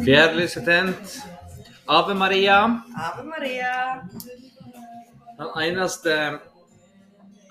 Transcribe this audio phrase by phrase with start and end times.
[0.00, 1.18] Fjærlyset tent.
[1.88, 2.58] Ave Maria.
[3.06, 3.72] Ave Maria.
[5.38, 6.14] Den eneste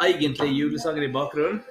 [0.01, 1.61] egentlige julesangen i bakgrunnen.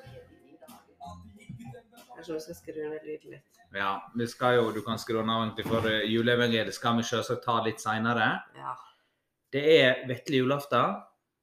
[2.17, 3.47] Jeg tror du skal skru ned lyden litt.
[3.75, 7.45] Ja, vi skal jo, du kan skru den av egentlig, for juleevangeliet skal vi selvsagt
[7.47, 8.31] ta litt senere.
[8.59, 8.75] Ja.
[9.55, 10.97] Det er vetle julaften.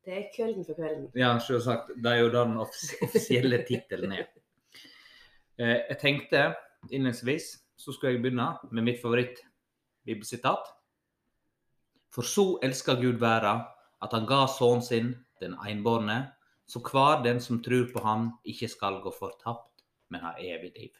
[0.07, 1.07] Det er kvelden for kvelden.
[1.19, 1.89] Ja, selvsagt.
[2.03, 4.27] Det er jo den offisielle tittelen er.
[5.57, 6.41] Eh, Jeg tenkte
[6.91, 7.45] innledningsvis
[7.77, 10.71] så skulle jeg begynne med mitt favoritt-bibelsitat.
[12.13, 13.65] For så elsker Gud verden,
[14.01, 15.11] at han ga sønnen sin,
[15.41, 16.17] den enbårne,
[16.67, 20.97] så hver den som tror på han, ikke skal gå fortapt, men ha evig liv.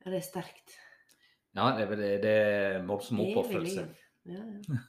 [0.00, 0.78] Det er sterkt.
[1.56, 3.90] Ja, det er vel det er voldsom oppofrelse.
[4.28, 4.80] Ja, ja.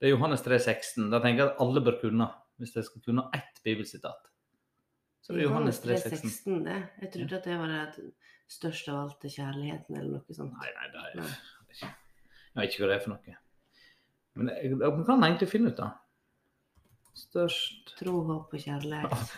[0.00, 1.06] Det er Johannes 3,16.
[1.08, 2.26] Da tenker jeg at alle bør kunne,
[2.60, 4.26] hvis de skal kunne ett bibelsitat.
[5.22, 6.26] Så det er Johannes 3,16.
[6.44, 6.66] 3,16.
[7.00, 8.08] Jeg trodde at det var det
[8.50, 10.54] største av alt er kjærligheten, eller noe sånt.
[10.60, 11.90] Nei, nei, det er Nei.
[12.54, 13.36] Jeg vet ikke hva det er for noe.
[14.38, 15.90] Men jeg, jeg kan egentlig finne ut, da.
[17.14, 19.34] Størst Tro, håp og kjærlighet.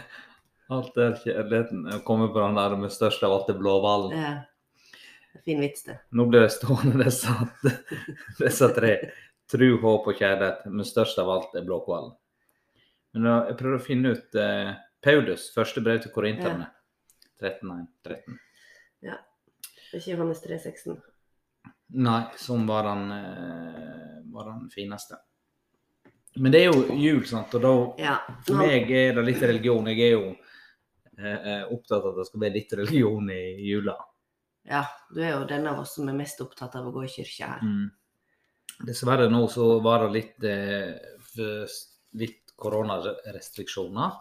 [0.74, 1.86] Alt er kjærligheten.
[1.90, 4.12] Jeg kommer på den der med størst av alt er blåhvalen.
[4.14, 5.40] Ja.
[5.42, 5.96] Fin vits, det.
[6.14, 7.34] Nå blir det stående disse,
[8.38, 8.92] disse tre.
[9.50, 10.68] Tru, håp og kjærlighet.
[10.70, 12.12] Men størst av alt er blåhvalen.
[13.16, 14.70] Men da, jeg prøvde å finne ut eh,
[15.02, 16.70] Paulus, første brev til korinterne.
[17.42, 17.74] 13,
[18.06, 18.38] 13.
[19.90, 21.00] Det er ikke Johannes 3,16.
[21.98, 25.18] Nei, som var den, eh, var den fineste.
[26.36, 28.18] Men det er jo jul, sant, og da Ja.
[28.46, 29.86] For meg er det litt religion.
[29.86, 30.36] Jeg er jo
[31.18, 33.96] eh, eh, opptatt av at det skal være litt religion i jula.
[34.64, 37.08] ja, du er jo den av oss som er mest opptatt av å gå i
[37.08, 37.60] kirka her.
[37.60, 37.90] Mm.
[38.86, 41.66] Dessverre nå så var det litt, eh,
[42.12, 44.12] litt koronarestriksjoner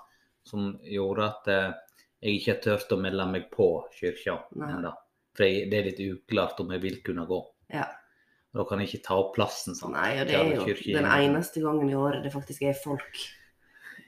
[0.44, 1.74] som gjorde at eh,
[2.22, 4.92] jeg ikke har turt å melde meg på kirka ennå.
[5.38, 7.38] For jeg, det er litt uklart om jeg vil kunne gå.
[7.72, 7.86] Ja.
[8.54, 9.76] Da kan jeg ikke ta opp plassen.
[9.78, 9.94] sant?
[9.94, 10.66] Nei, og det er jo
[10.98, 13.20] den eneste gangen i året det faktisk er folk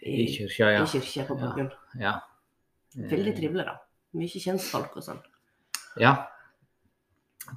[0.01, 0.81] I kirka, ja.
[0.83, 1.45] i kirka på Ja.
[1.45, 1.71] bakgrunn.
[1.99, 2.13] ja.
[2.97, 3.77] Veldig trivelig, da.
[4.19, 5.21] Mye kjentfolk og sånn.
[6.01, 6.15] Ja.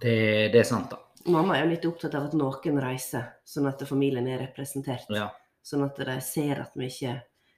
[0.00, 0.12] Det,
[0.53, 1.00] det er sant, da.
[1.26, 5.09] Mamma er jo litt opptatt av at noen reiser, sånn at familien er representert.
[5.10, 5.31] Ja.
[5.65, 7.15] Sånn at de ser at vi ikke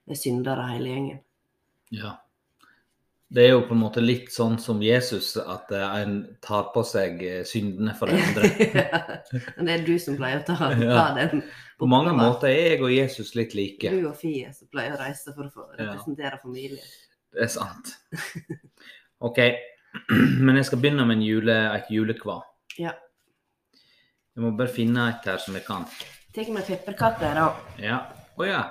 [0.07, 1.21] er syndere hele gjengen.
[1.91, 2.15] Ja.
[3.29, 6.13] Det er jo på en måte litt sånn som Jesus, at eh, en
[6.45, 8.51] tar på seg eh, syndene for andre.
[9.67, 11.43] Det er du som pleier å ta, ta den
[11.81, 13.91] På mange måter er jeg og Jesus litt like.
[13.91, 15.89] Du og Fie som pleier å reise for å få Ja.
[15.89, 16.87] representere familien.
[17.35, 17.97] Det er sant.
[19.27, 19.43] OK.
[20.47, 22.39] Men jeg skal begynne med jule, et julekva.
[22.79, 22.95] Ja.
[24.37, 25.89] Jeg må bare finne et her som jeg kan.
[26.37, 27.49] Tar med pepperkaker, da.
[27.83, 27.99] Ja.
[28.39, 28.63] Å ja.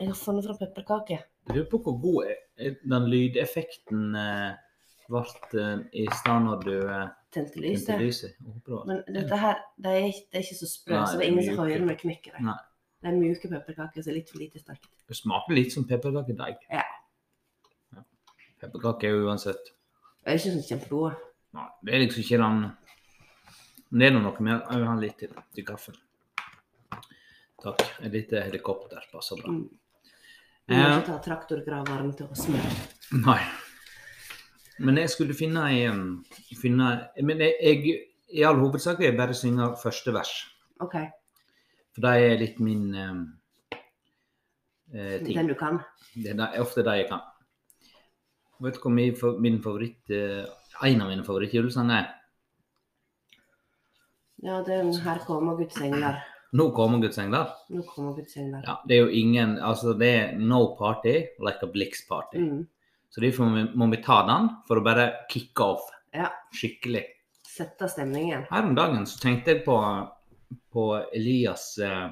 [0.00, 1.26] Jeg har funnet fram pepperkaker.
[1.48, 4.52] Lurer på hvor god er- den lydeffekten eh,
[5.08, 5.22] ble
[5.60, 7.88] eh, i stad når du eh, Tente lyset.
[7.88, 11.30] Jeg det Men dette her, det er det er ikke så sprø, så det er
[11.30, 12.54] ingen som hører når jeg knekker det.
[13.00, 14.88] Det er mjuke pepperkaker som er litt for lite sterkt.
[15.08, 16.58] Det smaker litt som pepperkakedeig.
[16.70, 16.82] Ja.
[17.94, 18.02] Ja.
[18.60, 19.70] Pepperkaker er jo uansett
[20.20, 21.14] Det er ikke sånn kjempegode.
[21.56, 22.58] Nei, det er liksom ikke den
[23.90, 24.60] Men det er noe mer.
[24.70, 25.96] Jeg vil ha litt til til kaffen.
[27.62, 27.80] Takk.
[28.02, 29.50] Et lite helikopter passer bra.
[29.54, 29.64] Mm.
[30.70, 32.70] Vi må ikke ta traktorgraveren til å smøre.
[33.26, 33.40] nei.
[34.80, 36.04] Men jeg skulle finne ei um,
[36.56, 36.86] finne,
[37.26, 37.96] Men jeg, jeg
[38.30, 40.30] i all hovedsak vil jeg bare synge første vers.
[40.80, 40.94] OK.
[41.90, 43.24] For det er litt min um,
[44.94, 45.34] eh, ting.
[45.34, 45.82] Den du kan.
[46.14, 47.26] Det er ofte det jeg kan.
[48.62, 50.44] Vet du hva min, min favoritt eh,
[50.84, 52.08] En av mine favorittjulesanger er?
[54.46, 56.22] Ja, den her kommer Guds engler.
[56.52, 57.46] Nå kommer Guds engler.
[57.70, 58.62] Nå kommer Guds engler.
[58.66, 62.38] Ja, det er jo ingen Altså, det er no party like a Blix party.
[62.42, 62.64] Mm.
[63.10, 66.28] Så derfor må vi, må vi ta den for å bare kicke off Ja.
[66.54, 67.04] skikkelig.
[67.46, 68.46] Sette stemningen.
[68.50, 69.76] Her om dagen så tenkte jeg på,
[70.72, 72.08] på Elias eh,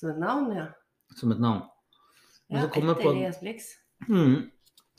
[0.00, 0.66] Som et navn, ja.
[1.16, 1.62] som et navn.
[2.50, 3.70] Men Ja, så etter på- Elias Blix.
[4.08, 4.50] Mm.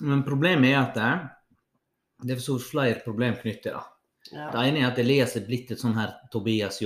[0.01, 1.11] Men problemet er at det,
[2.27, 3.83] det er så flere problem knyttet til det.
[4.33, 4.49] Ja.
[4.51, 6.81] Det ene er at Elias er blitt et sånn her Tobias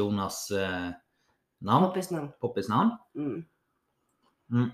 [1.61, 1.81] Jonas-navn.
[1.89, 2.29] Poppisnavn.
[2.41, 2.91] Poppis-navn.
[3.15, 3.45] Mm.
[4.51, 4.71] Mm.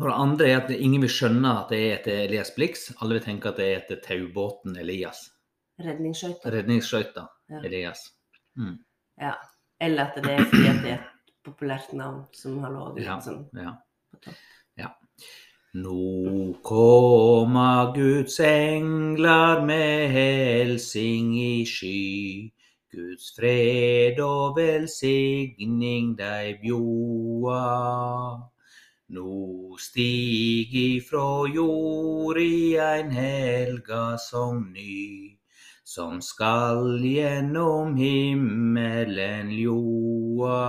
[0.00, 2.86] Og det andre er at ingen vil skjønne at det er etter Elias Blix.
[3.02, 5.26] Alle vil tenke at det er etter taubåten Elias.
[5.82, 6.50] Redningsskøyta.
[6.54, 7.60] Redningsskøyta Ja.
[7.64, 7.98] Elias.
[8.56, 8.78] Mm.
[9.20, 9.34] Ja.
[9.80, 13.18] Eller at det er fordi at det er et populært navn som har ligget Ja.
[13.20, 13.72] sånn Ja.
[14.12, 14.34] på topp.
[14.78, 14.88] ja.
[15.74, 22.52] Nå kommer Guds engler med helsing i sky.
[22.92, 27.60] Guds fred og velsigning deg bjoa.
[29.16, 35.38] Nå stig ifrå jord i ein helga som ny,
[35.84, 40.60] som skal gjennom himmelen ljoa.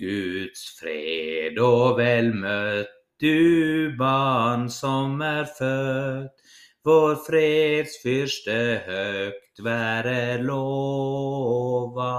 [0.00, 6.32] Guds fred og vel møtt, du barn som er født.
[6.88, 8.54] Vår freds fyrste
[8.86, 12.12] høgt være lova.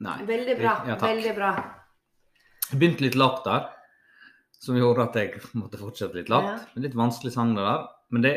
[0.00, 0.16] Nei.
[0.28, 0.74] Veldig bra.
[0.88, 1.50] Ja, veldig bra.
[2.70, 3.68] Jeg begynte litt lavt der,
[4.60, 6.50] som gjorde at jeg måtte fortsette litt lavt.
[6.50, 6.82] Ja.
[6.84, 7.86] Litt vanskelig sang det der.
[8.10, 8.34] Men det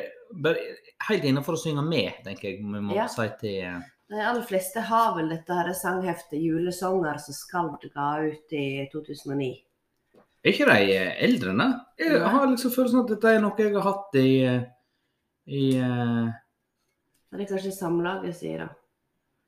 [0.53, 0.61] er
[1.09, 3.07] helt innenfor å synge med, tenker jeg vi må Ja.
[3.11, 3.81] si til eh,
[4.13, 9.63] De aller fleste har vel dette her sangheftet 'Julesanger' som Skald ga ut i 2009.
[10.43, 11.69] Er ikke de eh, eldre det?
[12.03, 12.29] Jeg Nei.
[12.33, 14.65] har liksom følelsen at dette er noe jeg har hatt i, eh,
[15.47, 16.31] i uh...
[17.31, 18.67] Det er kanskje Samlaget sier da.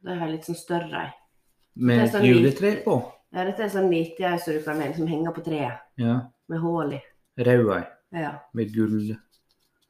[0.06, 1.12] De har litt sånn større ei.
[1.76, 2.96] med sånn juletre på.
[3.36, 6.16] Ja, dette er sånn lite ei som du kan liksom henge på treet, Ja.
[6.48, 7.02] med hull i.
[7.38, 7.84] Rød ei
[8.22, 8.32] Ja.
[8.54, 9.18] med gull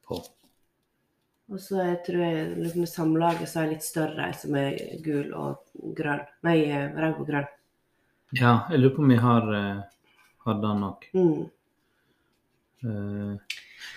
[0.08, 0.18] på.
[1.54, 5.34] Og så jeg tror jeg liksom Samlaget så er litt større ei som er gul
[5.38, 5.62] og
[5.94, 6.26] grønn.
[6.44, 6.58] Nei,
[6.96, 7.52] rød og grønn.
[8.34, 9.84] Ja, jeg lurer på om vi har, eh,
[10.46, 11.08] har han nok.
[11.14, 11.46] Mm.
[12.86, 13.38] Uh,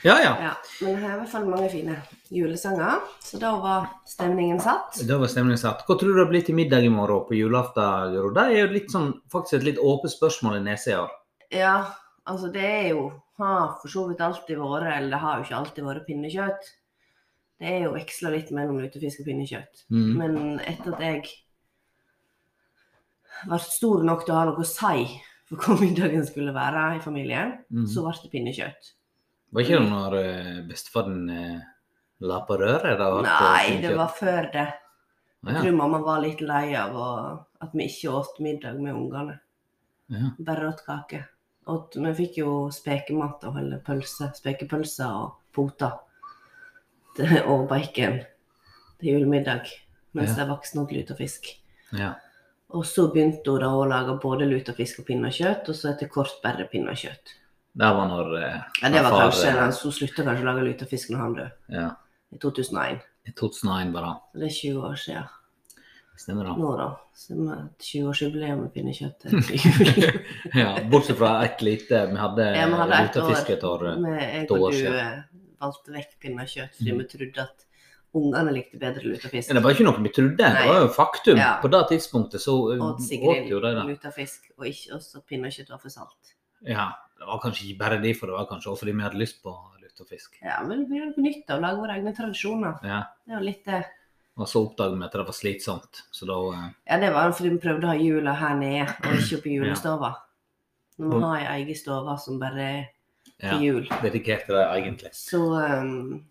[0.02, 0.32] ja ja.
[0.42, 0.52] Ja.
[0.80, 1.96] Men det er i hvert fall mange fine
[2.32, 3.04] julesanger.
[3.24, 5.00] Så da var stemningen satt.
[5.08, 5.84] Da var stemningen satt.
[5.86, 8.14] Hva tror du det blir til middag i morgen på julaften?
[8.36, 11.16] Det er jo litt sånn, faktisk et litt åpent spørsmål i nesa i år.
[11.54, 11.76] Ja,
[12.28, 13.08] altså det er jo
[13.38, 16.64] Har for så vidt alltid vært, eller det har jo ikke alltid vært pinnekjøtt.
[17.62, 19.84] Det er jo veksla litt mellom lutefisk og pinnekjøtt.
[19.94, 20.08] Mm.
[20.18, 21.20] Men etter at jeg
[23.46, 25.06] ble stor nok til å ha noe å si
[25.48, 27.86] for hva middagen skulle være i familien, Mm.
[27.86, 28.92] så ble det pinnekjøtt.
[29.52, 30.16] Var ikke det når
[30.68, 31.60] bestefar bestefaren uh,
[32.20, 33.00] la på røret?
[33.00, 34.66] Eh, Nei, det var før det.
[35.46, 36.96] Jeg tror mamma var litt lei av
[37.62, 39.38] at vi ikke åt middag med ungene.
[40.10, 40.32] Ja.
[40.38, 41.24] Bare åt kake.
[41.68, 45.92] Åt, vi fikk jo spekemat og eller pølse, spekepølser og poter.
[47.46, 48.20] Og bacon
[49.00, 49.66] til julemiddag.
[50.12, 50.44] Mens Ja.
[50.44, 51.54] de voksne åt lutefisk.
[51.92, 52.14] ja.
[52.76, 56.34] Og så begynte hun da å lage både lutefisk og pinnekjøtt, og så etter kort
[56.44, 57.34] bare pinnekjøtt.
[57.78, 60.66] Det var når eh, Ja, det var far, kanskje, eh, Hun slutta kanskje å lage
[60.66, 61.88] lutefisk når han døde, Ja.
[62.34, 63.00] i 2001.
[63.28, 64.14] I 2001 var det.
[64.32, 65.28] Så det er 20 år siden
[66.18, 66.54] Stemmer det.
[66.58, 66.86] nå, da.
[67.14, 70.20] Så vi har et 20-årsjubileum med pinnekjøtt til jul.
[70.58, 73.84] Ja, bortsett fra ett lite Vi hadde, Ja, vi hadde ett lutefisk et år.
[73.92, 75.22] eh, Med jeg og du eh,
[75.60, 76.98] valgte vekk pinnekjøtt fordi Mm.
[76.98, 77.64] vi trodde at
[78.16, 79.52] ungene likte bedre lutefisk.
[79.52, 81.40] Det var ikke noe vi trodde, det var jo faktum.
[81.40, 81.50] Ja.
[81.62, 85.92] På det tidspunktet så eh, åt Sigrid jo lutefisk, og ikke også pinnekjøtt var for
[85.92, 86.34] salt.
[86.66, 89.42] Ja, det var kanskje ikke bare derfor, det var kanskje også fordi vi hadde lyst
[89.44, 90.40] på lutefisk.
[90.42, 92.80] Ja, men vi har nytt av å lage våre egne tradisjoner.
[92.86, 93.04] Ja.
[93.26, 93.82] Det var litt det.
[94.38, 97.56] Og så oppdaget vi at det var slitsomt, så da eh, Ja, det var fordi
[97.56, 100.14] vi prøvde å ha jula her nede, og ikke oppe i Ja.
[100.98, 102.78] Når vi har ei egen stove som bare er
[103.38, 103.84] ja, til jul.
[103.86, 105.10] til det egentlig.
[105.14, 106.24] Så, um,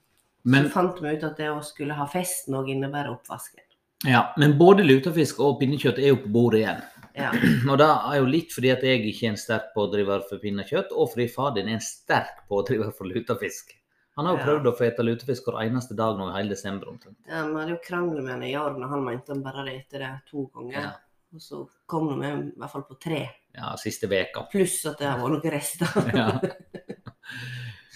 [0.47, 3.63] Men, så fant vi ut at det å skulle ha festen òg innebærer oppvasken.
[4.07, 6.81] ja, men både lutefisk og pinnekjøtt er jo på bordet igjen.
[7.17, 7.31] Ja.
[7.71, 10.91] Og det er jo litt fordi at jeg ikke er en sterk pådriver for pinnekjøtt,
[10.93, 13.73] og fordi far din er en sterk pådriver for lutefisk.
[14.17, 14.45] Han har jo Ja.
[14.45, 17.17] prøvd å få ete lutefisk hver eneste dag nå i hele desember omtrent.
[17.27, 19.75] Ja, Vi hadde jo krangel med henne i år når han mente han bare hadde
[19.81, 20.79] spist det to ganger.
[20.81, 20.91] Ja.
[21.35, 23.23] Og så kom vi i hvert fall på tre.
[23.57, 24.45] Ja, siste veka.
[24.53, 26.11] Pluss at det har vært noen rester.
[26.15, 26.29] Ja.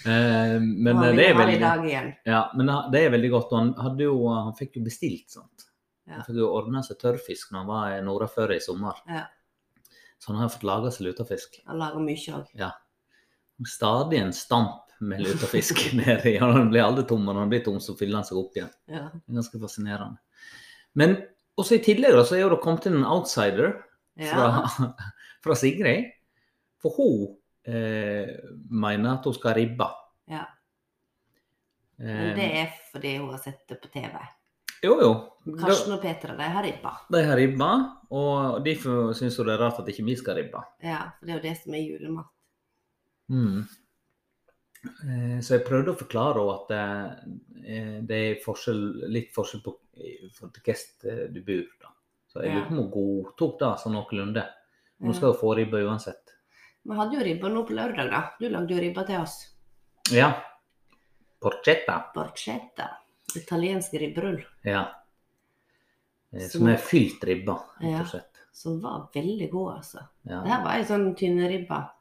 [0.06, 2.08] Eh, men han det er veldig dag igjen.
[2.26, 3.52] Ja, men det er veldig godt.
[3.54, 5.68] Han, jo, han fikk jo bestilt sant.
[6.08, 6.18] Ja.
[6.20, 9.02] Han fikk jo ordna seg tørrfisk når han var i nordafor i sommer.
[9.08, 9.26] Ja.
[10.22, 11.60] Så han har fått laga seg lutefisk.
[11.70, 12.56] Han lager mye òg.
[13.70, 16.36] Stadig en stamp med lutefisk nedi.
[16.42, 18.72] Han blir aldri tom, og når han blir tom, så fyller han seg opp igjen.
[18.90, 19.08] Ja.
[19.14, 20.18] Det er ganske fascinerende.
[20.98, 21.16] Men
[21.62, 23.76] også i tillegg så er det kommet inn en outsider
[24.20, 24.34] Ja.
[24.34, 24.90] fra,
[25.46, 26.10] fra Sigrid.
[26.82, 27.30] For hun
[27.66, 28.32] eh,
[28.70, 29.88] mener at hun skal ribbe.
[30.32, 30.46] ja.
[32.02, 34.16] Eh, Men det er fordi hun har sett det på TV.
[34.82, 35.10] Jo, jo.
[35.60, 36.96] Karsten og Petra de har ribba.
[37.14, 37.68] De har ribba,
[38.10, 40.64] og derfor syns hun det er rart at ikke vi skal ribbe.
[40.82, 42.32] Ja, for det er jo det som er julemat.
[43.30, 43.60] Mm.
[45.06, 46.74] Eh, Så jeg prøvde å forklare henne at
[47.62, 48.82] eh, det er forskjell,
[49.14, 51.70] litt forskjell på hvordan du bor.
[51.84, 51.94] Da.
[52.32, 54.48] Så jeg lurer på om hun godtok det sånn noenlunde.
[55.02, 56.31] Hun skal jo få ribba uansett.
[56.84, 58.22] Vi hadde jo ribba nå på lørdag, da.
[58.40, 59.36] Du lagde jo ribba til oss.
[60.12, 60.32] Ja.
[61.42, 62.00] Porchetta.
[62.16, 62.90] Porchetta.
[63.38, 64.42] Italiensk ribberull.
[64.66, 64.88] Ja.
[66.34, 68.28] Eh, Som- er fylt ribba, rett og slett.
[68.52, 70.08] Som var veldig god, altså.
[70.24, 70.42] Ja.
[70.44, 71.92] Det her var ei sånn tynnribba.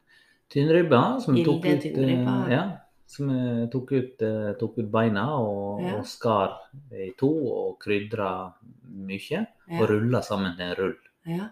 [0.51, 2.79] Tynnribba Tynn ribba som tok ut, eh, Ja.
[3.07, 5.99] som vi tok ut, eh, tok ut beina og, Ja.
[5.99, 6.59] og skar
[6.93, 8.53] i to og krydra
[8.89, 9.47] mye.
[9.69, 9.81] Ja.
[9.81, 10.97] Og rulla sammen til en rull
[11.27, 11.49] Ja.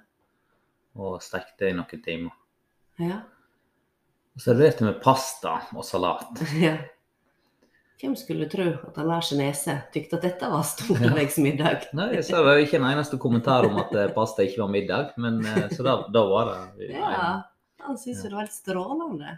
[0.96, 2.32] og stekte i noen timer.
[2.98, 3.22] Ja.
[4.38, 6.40] Og serverte med pasta og salat.
[6.66, 6.76] ja.
[7.98, 11.88] Hvem skulle tro at Lars Nese tykte at dette var stordagsmiddag?
[11.98, 15.16] Nei, så det var ikke en eneste kommentar om at eh, pasta ikke var middag,
[15.18, 17.32] men eh, så da, da var det Ja,
[17.82, 19.34] han syntes jo det var helt strålende.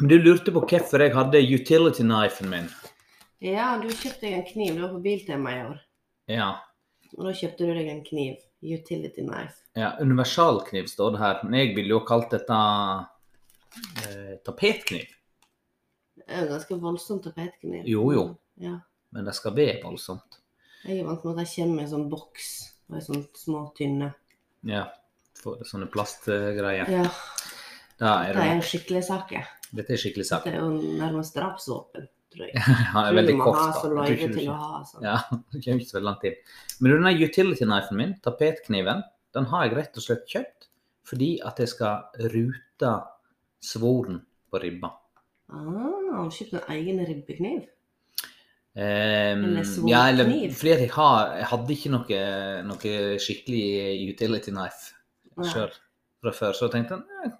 [0.00, 2.68] Men du lurte på hvorfor jeg hadde utility knifen min.
[3.44, 4.74] Ja, du kjøpte deg en kniv.
[4.74, 5.78] Du var på Biltema i år.
[6.32, 6.50] Ja.
[7.14, 8.40] Og da kjøpte du deg en kniv.
[8.62, 9.56] Utility knife.
[9.78, 12.56] ja universalkniv står det her, men jeg ville jo kalt dette
[14.04, 15.06] eh, tapetkniv.
[16.20, 17.86] Det er jo ganske voldsomt tapetkniv.
[17.88, 18.24] Jo, jo.
[18.60, 18.76] Ja.
[19.10, 20.38] Men det skal være voldsomt.
[20.84, 22.50] Jeg er vant med at det kommer med en sånn boks
[22.90, 24.12] og en sånn små, tynne.
[24.68, 24.84] Ja.
[25.40, 26.88] For sånne plastgreier.
[26.90, 27.06] Ja,
[28.00, 29.48] Da er det det er en skikkelig saker.
[29.76, 30.44] Dette er skikkelig sak.
[30.44, 32.62] Det er jo nærmest drapsvåpen, tror jeg.
[32.94, 33.58] Han er veldig kort.
[33.60, 35.06] ha så løyve til å ha sånn.
[35.06, 35.16] Ja,
[35.52, 36.38] det kommer ikke så veldig langt inn.
[36.78, 39.02] Men denne utility knifen min, tapetkniven,
[39.36, 40.68] den har jeg rett og slett kjøpt
[41.10, 42.94] fordi at jeg skal rute
[43.64, 44.20] svoren
[44.50, 44.92] på ribba.
[45.50, 45.66] Ah,
[46.14, 47.68] har du kjøpt en egen ribbekniv?
[48.70, 49.56] Um,
[49.90, 52.18] ja, eller fordi at jeg, har, jeg hadde ikke noe,
[52.68, 53.64] noe skikkelig
[54.12, 54.94] utility knife
[55.50, 55.72] sjøl
[56.20, 57.32] fra før, så jeg tenkte jeg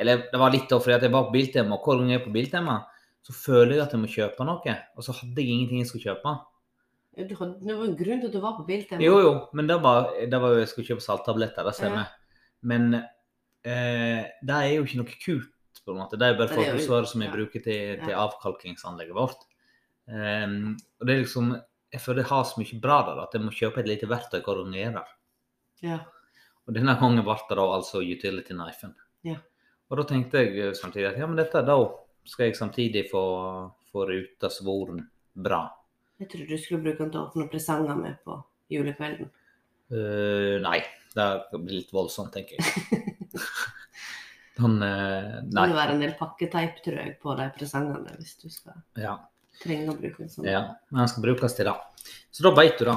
[0.00, 2.24] Eller det var litt da fordi at jeg var på Biltema, hver gang jeg er
[2.24, 2.78] på Biltema,
[3.30, 6.08] så føler jeg at jeg må kjøpe noe, og så hadde jeg ingenting jeg skulle
[6.08, 6.34] kjøpe.
[7.20, 9.02] Du hadde, det var en grunn til at du var på Biltema.
[9.04, 12.12] Jo, jo, men det var, det var jo jeg skulle kjøpe salttabletter, det stemmer.
[12.66, 16.18] Men eh, det er jo ikke noe kult, på en måte.
[16.20, 17.36] Det er jo bare folkesvaret som jeg ja.
[17.38, 18.24] bruker til, til Ja.
[18.26, 19.46] avkalkingsanlegget vårt.
[20.10, 21.52] Um, og det er liksom
[21.92, 24.40] Jeg føler jeg har så mye bra der at jeg må kjøpe et lite verktøy
[24.42, 25.12] hver gang jeg er der.
[25.82, 25.96] Ja.
[26.66, 28.92] Og denne gangen ble det da altså utility knifen.
[29.26, 29.40] Ja.
[29.90, 31.78] Og da tenkte jeg samtidig at ja, men dette er da
[32.28, 33.22] skal jeg samtidig få,
[33.92, 35.62] få ruta svoren bra.
[36.20, 38.36] Jeg trodde du skulle bruke den til å åpne presanger med på
[38.72, 39.30] julekvelden.
[39.90, 40.78] Uh, nei,
[41.16, 43.02] det blir litt voldsomt, tenker jeg.
[44.60, 45.40] Den, nei.
[45.48, 49.14] Det må være en del pakketeip, tror jeg, på de presangene hvis du skal Ja,
[49.62, 50.44] trenge å bruke en sånn.
[50.50, 50.60] ja.
[50.90, 51.74] Men den skal brukes til det.
[52.28, 52.96] Så da veit du det.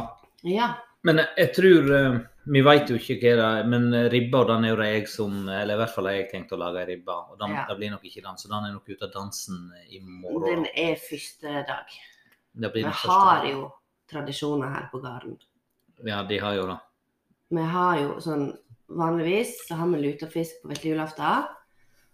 [0.52, 0.74] Ja.
[1.04, 4.74] Men jeg tror eh, Vi vet jo ikke hva det er, men ribba den er
[4.74, 7.16] jo det jeg som Eller i hvert fall har jeg tenkt å lage ei ribbe.
[7.32, 7.66] Og den, Ja.
[7.70, 10.44] det blir nok ikke den, så den er nok ute av dansen i morgen.
[10.64, 11.96] Den er første dag.
[12.54, 13.72] Det blir Vi har jo
[14.12, 15.38] tradisjoner her på gården.
[16.06, 16.80] Ja, de har jo det.
[17.50, 18.58] Vi har jo sånn
[18.94, 21.48] Vanligvis så har vi lutefisk på vesle julaften.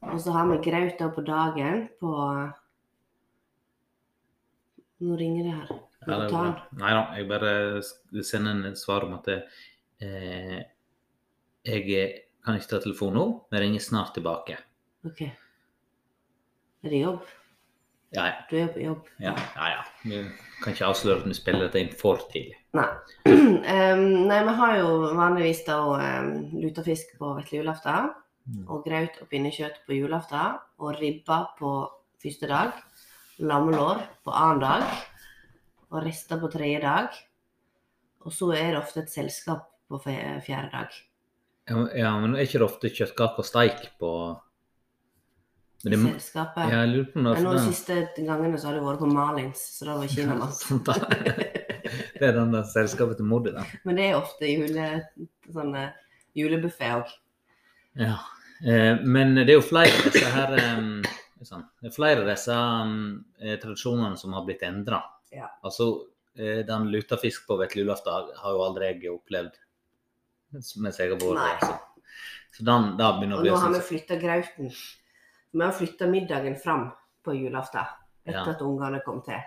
[0.02, 2.14] Og så har vi graut på dagen på
[5.02, 5.80] Nå ringer det her.
[6.08, 6.60] Ja, det er?
[6.80, 10.60] Nei da, jeg bare sender en svar om at eh,
[11.68, 11.84] jeg
[12.46, 14.56] kan ikke ta telefonen nå, men ringer snart tilbake.
[15.08, 15.26] OK.
[16.84, 17.28] Er det jobb?
[18.16, 18.38] Ja, ja.
[18.50, 19.10] Du er på jobb?
[19.22, 19.68] Ja, ja.
[19.76, 19.82] ja.
[20.04, 20.22] Vi
[20.64, 22.58] kan ikke avsløre at vi spiller dette inn for tidlig.
[22.78, 22.90] Nei.
[23.60, 26.28] Um, nei, vi har jo vanligvis da um,
[26.62, 28.12] lutefisk på vesle julaften.
[28.50, 28.64] Mm.
[28.70, 30.58] Og graut og pinnekjøtt på julaften.
[30.82, 31.72] Og ribba på
[32.22, 32.78] første dag.
[33.42, 34.86] Lammelår på annen dag.
[35.90, 37.16] Og rester på tredje dag.
[38.26, 41.00] Og så er det ofte et selskap på fjerde dag.
[41.70, 44.12] Ja, ja, men er ikke det ofte kjøttkaker og steik på
[45.84, 46.66] men I selskapet.
[46.68, 49.08] ja, Jeg lurer på noe, Men nå de siste gangene så har det vært på
[49.14, 50.58] Malins, så det var kinamat.
[50.60, 50.96] Sant da.
[52.20, 53.64] Det er den der selskapet til Moddi, da.
[53.88, 54.90] Men det er ofte jule,
[55.56, 55.86] sånne
[56.36, 57.14] julebuffé òg.
[58.02, 58.18] Ja.
[58.60, 61.14] Eh, men det er jo flere av disse her eh,
[61.48, 62.58] sånn, er flere av disse
[63.40, 65.00] eh, tradisjonene som har blitt endra.
[65.32, 65.50] Ja.
[65.64, 69.58] Altså, eh, den lutefisk på vesle julaften har jo aldri jeg opplevd
[70.54, 71.76] mens jeg har vært altså.
[72.58, 74.72] Så den, da begynner å Og nå har vi flytta grauten.
[75.54, 76.88] Vi har flytta middagen fram
[77.26, 77.86] på julaften
[78.26, 78.56] etter Ja.
[78.56, 79.38] at ungene kom til.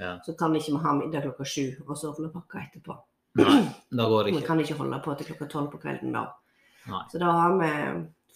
[0.00, 0.18] ja.
[0.24, 2.98] Så kan ikke vi ha middag klokka sju og så åpne pakka etterpå.
[3.36, 4.46] Nei, da går det Vi ikke.
[4.46, 6.26] kan ikke holde på til klokka tolv på kvelden da.
[6.88, 7.02] Nei.
[7.10, 7.72] Så da har vi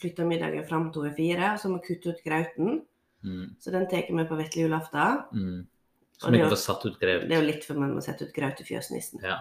[0.01, 2.83] flytta middagen fram til over fire, og så har vi kuttet ut grauten.
[3.25, 5.25] Mm, Så den tar vi på vesle julaften.
[5.33, 5.67] mm.
[6.29, 7.27] Er ikke får satt ut graut.
[7.29, 9.25] Det er jo litt for man må sette ut graut i fjøsnissen.
[9.25, 9.41] Ja.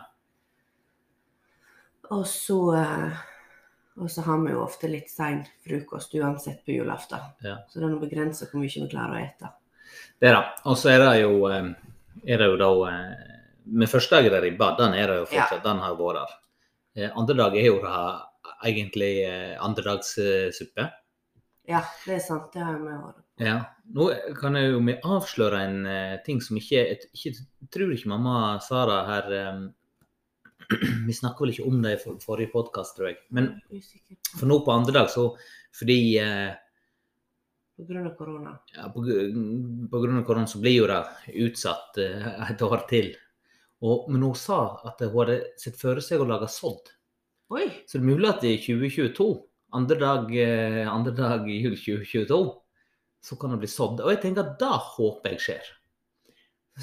[2.13, 3.21] Og så eh,
[4.01, 7.27] og så har vi jo ofte litt sein frokost uansett på julaften.
[7.45, 7.59] Ja.
[7.69, 9.51] Så det er noe begrensa hvor mye vi klarer å ete.
[10.21, 10.41] Det da.
[10.69, 11.69] Og så er det jo, eh,
[12.25, 13.29] er det jo da eh,
[13.63, 15.61] Med første dag er det ribba, den er det jo fortsatt.
[15.63, 16.17] Den har vært
[16.97, 17.11] der.
[17.15, 17.99] Andre dag er jo da
[18.67, 19.13] egentlig
[19.63, 20.89] andredagssuppe.
[21.71, 22.49] Ja, det er sant.
[22.51, 23.22] Det har vi vært.
[23.41, 23.55] Ja.
[23.93, 26.83] Nå kan jeg jo avsløre en eh, ting som ikke
[27.17, 27.33] Jeg
[27.73, 29.63] tror ikke mamma Sara her eh,
[31.07, 33.17] Vi snakka vel ikke om det i for- forrige podkast, tror jeg.
[33.33, 33.49] Men
[34.37, 35.31] For nå på andre dag, så
[35.73, 36.53] fordi eh,
[37.75, 38.53] På grunn av korona.
[38.75, 41.01] Ja, på, på grunn av korona så blir jo det
[41.49, 43.11] utsatt eh, et år til.
[43.83, 46.93] Og, men hun sa at hun hadde sett for seg å lage sodd.
[47.51, 47.65] Oi!
[47.89, 49.25] Så det er mulig at i 2022,
[49.75, 52.39] andre dag, eh, andre dag i jul 2022,
[53.23, 54.01] så kan det bli sådd.
[54.03, 55.69] Og jeg tenker at det håper jeg skjer.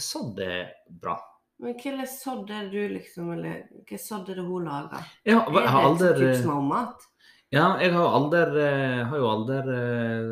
[0.01, 1.19] Sådd er bra.
[1.61, 5.09] Men hva sådd er det du liksom, eller hva sådd er det hun lager?
[5.29, 7.03] Har er det tips sånn mat?
[7.03, 7.09] småmat?
[7.51, 10.29] Ja, jeg har aldri eh, Har jo aldri eh,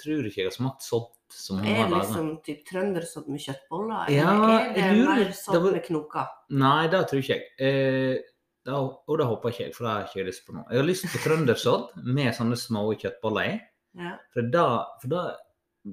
[0.00, 3.42] Tror ikke jeg har smakt sådd som hun har det Er liksom typ trøndersodd med
[3.44, 4.08] kjøttboller?
[4.14, 6.30] Ja, eller er det lurer mer sådd var- med knoker?
[6.64, 7.48] Nei, det tror ikke jeg.
[7.60, 8.22] Eh,
[8.64, 10.62] da, og det håper ikke jeg, for det har jeg ikke lyst på nå.
[10.72, 13.58] Jeg har lyst på trøndersodd med sånne små kjøttboller i.
[13.96, 14.16] Ja.
[14.34, 14.66] For da,
[15.00, 15.22] for da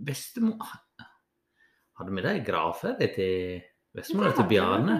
[0.06, 0.74] Bestemor
[1.96, 3.60] Hadde vi det i gravferdig til
[3.96, 4.98] bestemora til Bjarne?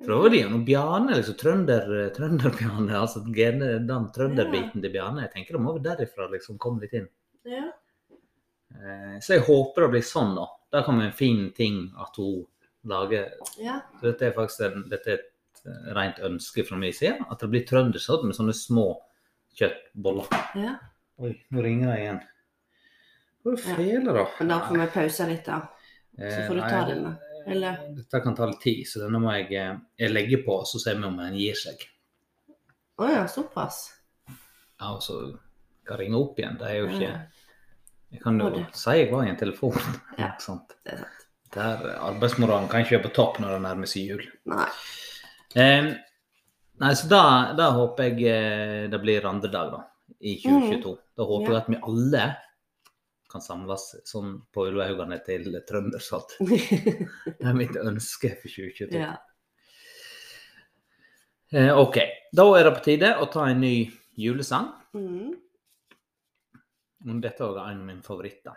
[0.00, 5.24] For da var det noe Bjarne, liksom trønder, trønder-Bjarne, altså gene, den trønderbiten til Bjarne.
[5.26, 7.08] Jeg tenker det må være derifra liksom komme litt inn.
[7.50, 7.66] Ja.
[8.78, 10.46] Eh, så jeg håper det blir sånn, da.
[10.70, 12.46] Da kan vi en fin ting at hun
[12.86, 13.80] lager ja.
[14.00, 17.18] Dette er faktisk en, dette er et eh, rent ønske fra min side.
[17.26, 18.86] At det blir trøndersodd med sånne små
[19.58, 20.30] kjøttboller.
[20.62, 20.78] ja.
[21.20, 22.20] Oi, nå ringer det igjen.
[23.44, 23.74] Hvor Ja.
[23.76, 24.26] fele, da?
[24.38, 25.60] Men da får vi pause litt, da.
[26.16, 27.14] Så får du ta Eh, den, da.
[27.46, 27.76] Eller?
[27.96, 30.94] Dette kan ta litt tid, så denne må jeg, eh, jeg legge på, så ser
[30.96, 31.86] vi om den gir seg.
[32.98, 33.92] Å ja, såpass.
[34.80, 35.38] Ja, og så
[35.86, 36.58] kan jeg ringe opp igjen.
[36.58, 37.26] Det er jo ikke
[38.12, 39.72] Jeg kan jo det- si jeg var i en telefon.
[40.18, 40.32] Ja.
[40.38, 40.74] Sant?
[40.84, 41.26] det er sant.
[41.52, 44.24] Der arbeidsmoralen kan ikke være på topp når det nærmer seg jul.
[44.46, 44.66] Nei.
[45.56, 45.94] Eh,
[46.80, 49.84] nei, så da, da håper jeg eh, det blir andre dag, da.
[50.20, 50.96] I 2022.
[51.16, 51.52] Da håper Mm.
[51.52, 51.58] Ja.
[51.58, 52.36] jeg at vi alle
[53.30, 56.36] kan samles sånn på Ulvehaugane til Trøndersalt.
[56.40, 58.98] Det er mitt ønske for 2022.
[58.98, 59.16] ja.
[61.52, 61.96] Eh, OK.
[62.32, 64.68] Da er det på tide å ta en ny julesang.
[64.94, 65.32] Mm.
[67.22, 68.54] Dette er en av mine favoritter.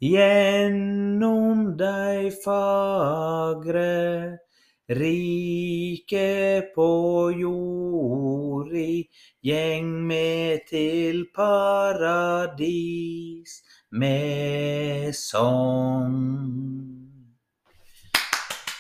[0.02, 4.42] Gjennom de fagre
[4.90, 6.90] rike på
[7.38, 9.06] jordi,
[9.46, 13.62] gjeng med til paradis
[13.94, 16.18] med sång.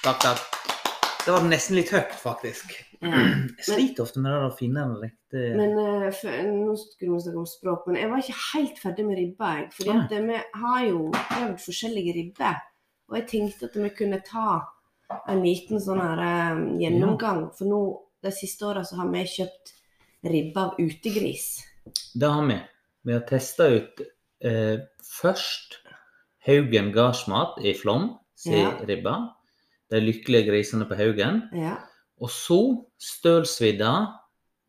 [0.01, 0.60] Takk, takk.
[1.25, 2.71] Det var nesten litt høyt, faktisk.
[3.01, 3.11] Ja.
[3.59, 7.21] Jeg sliter ofte med det å finne den riktige Men eh, for, nå skulle vi
[7.23, 9.49] snakke om språk, men jeg var ikke helt ferdig med ribba.
[9.59, 9.67] jeg.
[9.77, 12.61] Fordi eh, vi har jo prøvd forskjellige ribber.
[13.11, 14.47] Og jeg tenkte at vi kunne ta
[15.27, 17.43] en liten sånn her eh, gjennomgang.
[17.57, 17.81] For nå,
[18.25, 19.73] de siste åra så har vi kjøpt
[20.31, 21.47] ribbe av utegris.
[22.13, 22.57] Det har vi.
[23.07, 24.01] Vi har testa ut
[24.45, 24.77] eh,
[25.17, 25.79] først
[26.45, 28.73] Haugen gardsmat i Flåm sin Ja.
[28.89, 29.15] ribba.
[29.91, 31.41] De lykkelige grisene på Haugen.
[31.57, 31.77] Ja,
[32.21, 32.57] Og så
[33.01, 33.91] Stølsvidda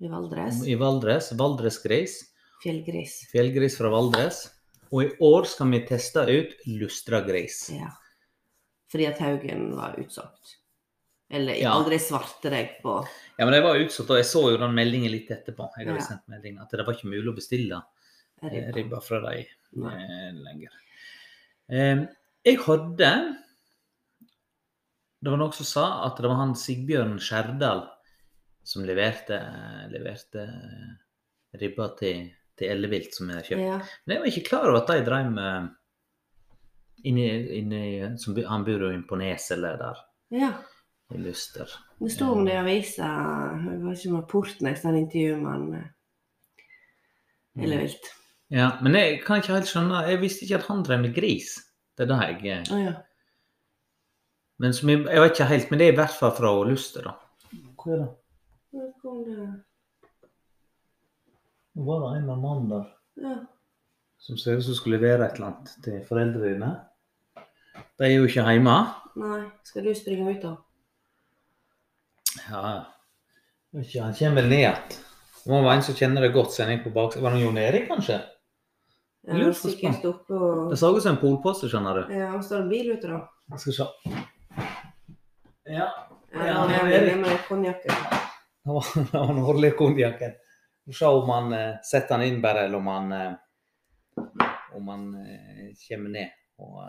[0.02, 0.62] i Valdres.
[0.66, 1.32] i Valdres.
[1.38, 2.16] Valdresgris.
[2.64, 3.18] Fjellgris.
[3.30, 4.48] Fjellgris fra Valdres.
[4.92, 7.70] Og i år skal vi teste ut lustragris.
[7.76, 7.90] Ja.
[8.92, 10.56] Fordi at Haugen var utsolgt.
[11.32, 11.72] Eller Ja.
[11.72, 13.06] aldri svarte deg på
[13.38, 15.70] Ja, men jeg var utsatt, og jeg så jo den meldingen litt etterpå.
[15.78, 16.04] Jeg hadde Ja.
[16.06, 17.82] sendt melding at det var ikke mulig å bestille
[18.42, 18.72] ribba.
[18.74, 19.46] ribba fra dem
[19.86, 20.70] eh, lenger.
[22.44, 23.36] Jeg hadde
[25.22, 27.84] Det var noen som sa at det var han Sigbjørn Skjerdal
[28.66, 29.38] som leverte,
[29.90, 30.46] leverte
[31.58, 32.26] ribba til,
[32.58, 33.62] til Ellevilt, som vi har kjøpt.
[33.62, 33.78] Ja.
[34.04, 35.70] Men jeg var ikke klar over at de drev med
[37.06, 37.82] inni, inni,
[38.18, 40.04] som, Han bor jo på Nes eller der,
[40.34, 40.52] ja.
[41.14, 41.70] i Luster.
[41.98, 43.08] Det sto om det i avisa
[43.62, 45.90] Jeg vet ikke om det var Portnes, intervju med han eh,
[48.52, 51.54] Ja, men jeg kan ikke helt skjønne Jeg visste ikke at han drev med gris.
[51.96, 52.94] Det er det jeg oh, ja.
[54.62, 57.08] Men som jeg, jeg vet ikke helt, men det er i hvert fall fra Luster,
[57.08, 57.14] da.
[57.82, 58.10] Hva er det?
[58.72, 59.46] Nå kom det
[61.76, 62.86] Nå var det en eller annen der
[63.24, 63.34] Ja.
[64.22, 66.70] som ser ut som skulle levere et eller annet til foreldrene dine.
[67.98, 68.76] De er jo ikke hjemme.
[69.16, 69.40] Nei.
[69.64, 70.52] Skal du springe ut, da?
[72.50, 72.84] Ja,
[73.72, 75.00] vet ikke, han kommer vel ned igjen.
[75.42, 77.24] Det må være en som kjenner det godt, siden jeg er på baksiden.
[77.26, 78.20] Var det Jon Erik, kanskje?
[79.32, 82.14] Er sikkert oppe og Det så ut som en polpose, skjønner du.
[82.14, 83.20] Ja, og står det bil ute, da?
[83.52, 83.86] Jeg skal se.
[85.64, 85.88] Ja,
[86.32, 87.08] Ja, Erik.
[87.10, 87.92] jeg med konjakken.
[88.64, 90.32] det det den årlige konjakken.
[90.84, 93.34] Vi får se om han eh, setter den inn bare, eller om han eh,
[94.74, 96.80] om han eh, kommer ned og,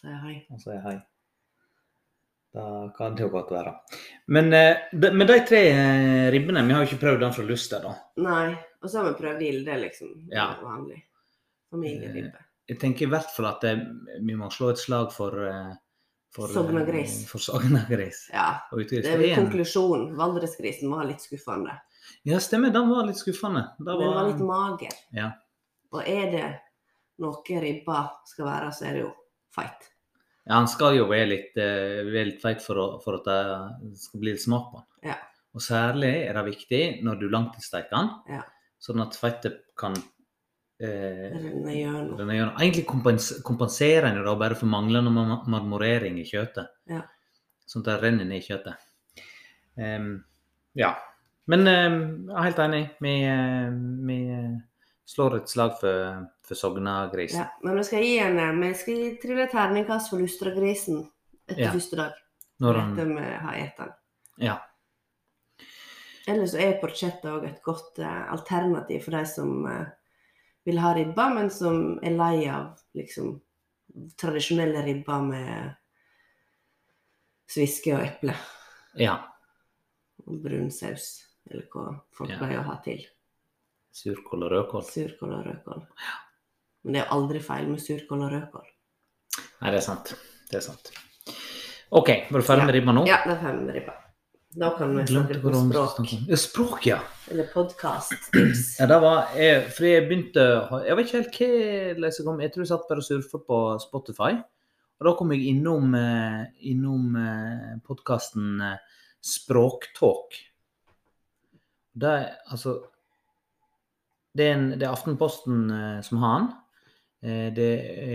[0.00, 0.36] Sier hei.
[0.52, 0.94] og sier hei.
[2.54, 3.72] Da kan det jo godt være.
[4.30, 5.62] Men de, med de tre
[6.30, 7.94] ribbene Vi har jo ikke prøvd den fra Luster, da.
[8.22, 8.52] Nei.
[8.84, 10.12] Og så har vi prøvd Vilde, liksom.
[10.30, 10.52] Ja.
[10.62, 11.00] Vanlig.
[11.74, 12.44] Familieribbe.
[12.70, 13.80] Jeg tenker i hvert fall at eh,
[14.22, 15.34] vi må slå et slag for
[16.34, 17.16] for, eh, Sognagris.
[17.30, 18.28] For Sognagris.
[18.32, 18.48] Ja.
[18.74, 20.14] Det er vel konklusjonen.
[20.18, 21.78] Valdresgrisen var litt skuffende.
[22.26, 22.72] Ja, stemmer.
[22.72, 23.68] Den var litt skuffende.
[23.78, 24.94] Den var litt mager.
[25.14, 25.32] Ja.
[25.94, 26.46] Og er det
[27.22, 29.12] noe ribba skal være, så er det jo
[29.54, 29.90] feit.
[30.44, 33.96] Ja, han skal jo være litt, eh, være litt feit for, å, for at det
[33.96, 35.10] skal bli litt smak på den.
[35.12, 35.16] Ja.
[35.54, 38.42] Og særlig er det viktig når du langtidssteker den, Ja.
[38.82, 39.94] sånn at fettet kan
[40.80, 42.30] eh, Renne gjennom.
[42.30, 46.70] Egentlig kompens, kompenserer en da bare for manglende marmorering i kjøttet.
[46.90, 47.02] Ja.
[47.66, 48.76] Sånn at det renner ned i kjøttet.
[49.76, 50.24] Um,
[50.78, 50.92] ja.
[51.50, 51.96] Men um,
[52.30, 52.82] jeg er helt enig.
[53.04, 53.72] Vi, eh,
[54.08, 54.52] vi eh,
[55.10, 57.42] slår et slag for, for Sogna-grisen.
[57.42, 61.02] Ja, men vi skal gi en Vi skal gi trille terningkast for lustragrisen
[61.48, 61.72] etter Ja.
[61.74, 62.20] første dag.
[62.62, 63.92] Når han, Etter vi har spist den.
[64.46, 64.54] ja.
[66.26, 69.90] Ellers så er porchetta òg et godt uh, alternativ for de som eh,
[70.64, 73.34] vil ha ribba, men som er lei av liksom
[74.20, 75.74] tradisjonelle ribber med
[77.50, 78.34] sviske og eple
[78.98, 79.18] ja.
[80.24, 81.22] og brun saus.
[81.50, 82.38] Eller hva folk Ja.
[82.40, 83.02] pleier å ha til.
[83.94, 84.84] Surkål og rødkål.
[84.88, 85.82] Surkål og rødkål.
[86.84, 88.70] Men det er aldri feil med surkål og rødkål.
[89.60, 90.14] Nei, det er sant.
[90.50, 90.90] Det er sant.
[91.94, 93.04] OK, var du ferdig med ribba nå?
[93.06, 93.94] Ja, det er ferdig med ribba.
[94.54, 95.98] Da kan vi snakke om språk.
[95.98, 96.26] om.
[96.28, 96.98] Ja, språk, ja.
[97.30, 98.76] Eller podkast-tips.
[98.78, 100.44] ja det var, jeg, fordi jeg begynte
[100.86, 101.38] Jeg vet ikke helt
[101.98, 104.30] hva jeg kom Jeg tror jeg satt bare og surfa på Spotify.
[105.00, 108.78] Og da kom jeg innom, eh, innom eh, podkasten eh,
[109.24, 110.38] Språktalk.
[111.94, 112.76] Det er altså
[114.34, 115.66] Det er, en, det er Aftenposten
[116.02, 116.48] som har den.
[117.54, 117.68] Det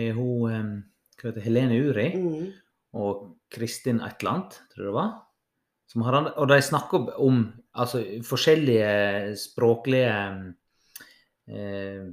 [0.08, 0.84] er hun
[1.20, 2.50] hva heter Helene Uri Mm.
[2.94, 5.10] og Kristin et eller annet, tror jeg det var.
[5.96, 10.54] Han- og de snakker om altså, forskjellige språklige
[11.50, 12.06] eh,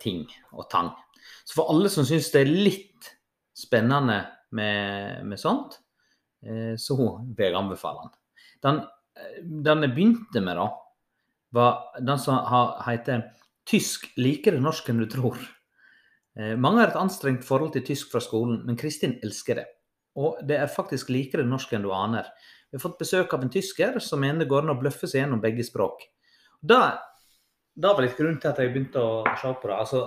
[0.00, 0.90] ting og tang.
[1.44, 3.10] Så for alle som syns det er litt
[3.56, 5.78] spennende med, med sånt,
[6.44, 8.10] eh, så vil jeg anbefale
[8.64, 8.82] den.
[9.16, 10.68] Eh, den jeg begynte med, da,
[11.54, 13.30] var den som har, heter
[13.64, 15.40] 'Tysk liker norsk enn du tror'.
[16.36, 19.66] Eh, mange har et anstrengt forhold til tysk fra skolen, men Kristin elsker det.
[20.16, 22.28] Og det er faktisk likere norsk enn du aner.
[22.74, 25.20] Vi har fått besøk av en tysker som mener det går an å bløffe seg
[25.20, 26.00] gjennom begge språk.
[26.58, 26.78] Da,
[27.70, 29.76] da var litt grunnen til at jeg begynte å se på det.
[29.76, 30.00] Altså,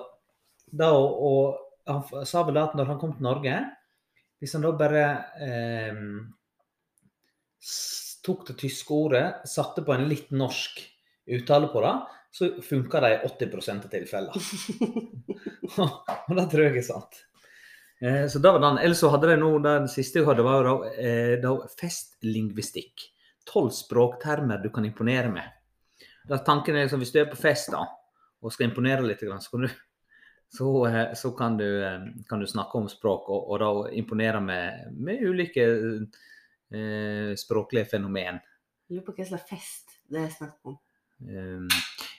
[0.76, 3.54] da og, han sa vel at når han kom til Norge
[4.44, 5.06] Hvis han da bare
[5.46, 6.02] eh,
[8.28, 10.84] tok det tyske ordet, satte på en litt norsk
[11.40, 11.96] uttale på det,
[12.36, 14.44] så funka det i 80 av tilfellene.
[16.28, 17.24] og det tror jeg er sant.
[18.02, 18.78] Eh, så da var den.
[18.78, 23.08] Ellers så hadde de nå, den siste jeg hadde, var da, eh, da festlingvistikk.
[23.48, 25.54] Tolv språktermer du kan imponere med.
[26.28, 27.86] Da tanken er liksom, Hvis du er på fest da,
[28.42, 29.70] og skal imponere litt, så, kan du,
[30.58, 34.42] så, eh, så kan, du, eh, kan du snakke om språk, og, og da imponere
[34.42, 35.68] med, med ulike
[36.72, 38.42] eh, språklige fenomen.
[38.90, 40.78] Lurer på hva slags fest det er snakk om.
[41.18, 41.68] Um,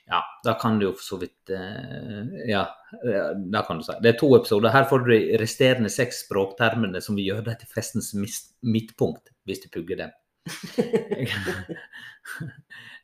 [0.09, 2.65] ja, da kan du jo for så vidt eh, Ja,
[3.53, 3.97] da kan du si.
[4.03, 4.73] Det er to episoder.
[4.73, 9.63] Her får du de resterende seks språktermene som vil gjøre deg til festens midtpunkt, hvis
[9.65, 10.17] du pugger dem.
[11.19, 11.29] jeg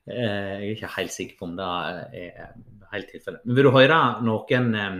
[0.05, 1.67] Eh, er ikke helt sikker på om det
[2.21, 2.51] er
[2.93, 3.45] helt tilfellet.
[3.45, 4.99] Men vil du høre noen eh,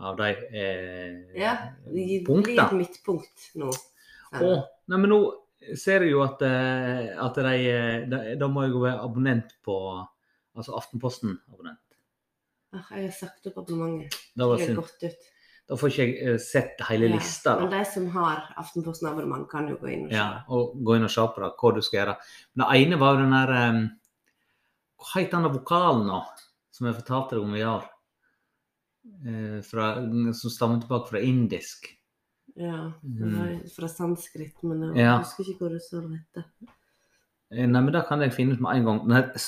[0.00, 1.52] av de eh, Ja,
[1.86, 3.70] det blir et midtpunkt nå.
[4.34, 4.48] Å,
[4.90, 5.20] nei, men nå
[5.78, 9.76] ser jeg jo at, at de, da må jeg jo være abonnent på
[10.60, 11.78] Altså Aftenposten-abonnent.
[12.76, 14.14] Ah, Jeg har sagt opp abonnementet.
[14.38, 14.76] Da, Det synd.
[14.78, 15.28] gått ut.
[15.70, 17.54] da får ikke jeg eh, sett hele Ja, lista.
[17.60, 20.16] Men de som har Aftenposten-abonnement, kan jo gå inn og se.
[20.16, 22.16] Ja, og gå inn og se på det, hva du skal gjøre.
[22.54, 23.80] Men det ene var den der um,
[25.00, 26.20] Hva heter den vokalen nå,
[26.76, 27.86] som jeg fortalte deg om i år?
[29.24, 29.94] Uh, fra,
[30.36, 31.88] som stammer tilbake fra indisk.
[32.56, 32.92] Ja.
[33.02, 33.70] det Mm.
[33.72, 35.18] Fra sanskrit, men jeg Ja.
[35.22, 36.18] husker ikke hvor det står.
[36.36, 38.98] Eh, Nei, men da kan jeg finne ut med en gang.
[39.08, 39.38] Den heter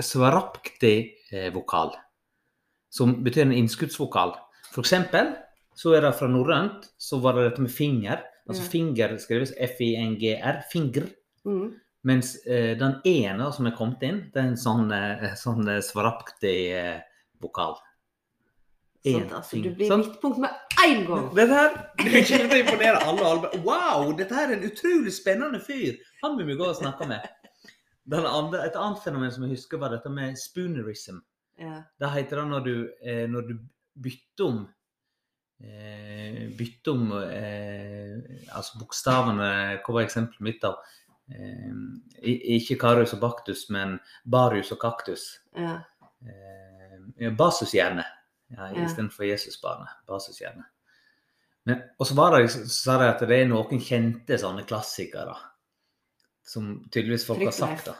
[0.00, 1.94] svarap, svarapkti-vokal,
[2.90, 4.34] som betyr en innskuddsvokal.
[4.72, 5.34] For eksempel
[5.76, 8.22] så er det fra norrønt, så var det dette med finger.
[8.48, 8.70] Altså mm.
[8.70, 11.08] finger skrives F-I-N-G-R, finger.
[11.44, 11.74] Mm.
[12.06, 15.82] Mens eh, den ene som er kommet inn, det er en sånn, eh, sånn eh,
[15.82, 17.76] svarapkti-vokal.
[19.06, 20.02] Sånn, altså, du blir Sånn.
[20.02, 21.26] midtpunkt med en gang!
[21.36, 23.26] Dette her du kommer til å imponere alle.
[23.30, 23.50] alle.
[23.66, 25.98] Wow, dette her er en utrolig spennende fyr!
[26.24, 27.26] Han vil vi gå og snakke med.
[28.06, 31.18] Den andre, et annet fenomen som jeg husker, var dette med spoonerism.
[31.58, 31.80] Ja.
[31.98, 33.54] Det heter det når du, eh, når du
[34.04, 34.58] bytter om
[35.64, 38.18] eh, Bytter om eh,
[38.52, 39.48] altså bokstavene
[39.80, 40.74] Hva var eksempelet mitt, da?
[41.32, 41.72] Eh,
[42.58, 43.96] ikke Karius og Baktus, men
[44.28, 45.24] Barius og Kaktus.
[45.56, 45.78] Ja.
[46.28, 48.04] Eh, Basushjerne
[48.52, 48.84] ja, Ja.
[48.84, 49.96] istedenfor Jesusbarnet.
[50.06, 50.68] Basushjerne.
[51.98, 55.34] Og så var det, så sa de at det er noen kjente sånne klassikere
[56.46, 57.86] som tydeligvis folk har sagt.
[57.90, 57.96] da.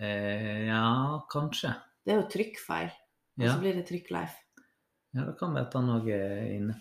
[0.00, 1.74] Eh, ja, kanskje.
[2.06, 2.90] Det er jo trykkfeil.
[3.38, 3.52] Og Ja.
[3.54, 4.34] så blir det trykkleif.
[5.14, 6.74] Ja, det kan være at han òg er inne.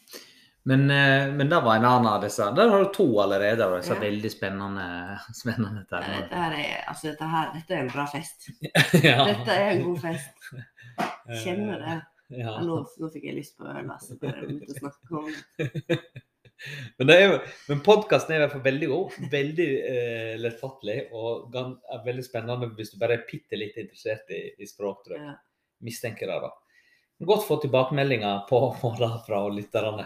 [0.67, 2.43] Men, eh, men det var en annen av disse.
[2.55, 3.61] Der har du to allerede.
[3.63, 3.99] av disse Ja.
[4.01, 6.29] veldig spennende, spennende Dette, termene.
[6.29, 8.49] her er, altså, dette, her, dette er en bra fest.
[9.03, 9.25] ja.
[9.25, 10.29] Dette er en god fest.
[11.43, 12.01] Kjenner det.
[12.29, 12.57] Ja.
[12.59, 14.19] Nå, nå fikk jeg lyst på øl, altså.
[14.19, 15.99] Bare å snakke om det.
[16.97, 17.35] Men, det er
[17.69, 19.17] men podkasten er i hvert fall veldig god.
[19.33, 24.43] Veldig eh, lettfattelig og er veldig spennende hvis du bare er bitte litt interessert i,
[24.57, 25.27] i språk, tror jeg.
[25.33, 25.35] Ja.
[25.85, 26.53] Mistenker det, da.
[27.25, 30.05] Godt få tilbakemeldinger på, på det fra lytterne.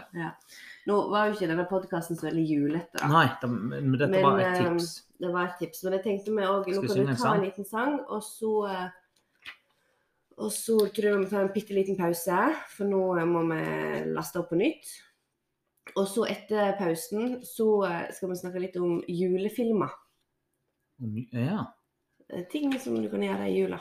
[0.88, 3.10] Nå var jo ikke denne podkasten så veldig julete, da.
[3.12, 4.88] Nei, da, men dette Men, var et eh, tips.
[5.20, 5.82] Det var et tips.
[5.84, 7.36] Men jeg tenkte meg òg Nå kan du ta sang?
[7.36, 8.88] en liten sang, og så eh,
[10.40, 12.40] Og så tror jeg vi må ta en bitte liten pause,
[12.72, 13.60] for nå eh, må vi
[14.16, 14.96] laste opp på nytt.
[15.96, 19.92] Og så etter pausen så eh, skal vi snakke litt om julefilmer.
[21.32, 21.66] Ja.
[22.32, 23.80] Eh, Ting som du kan gjøre i jula.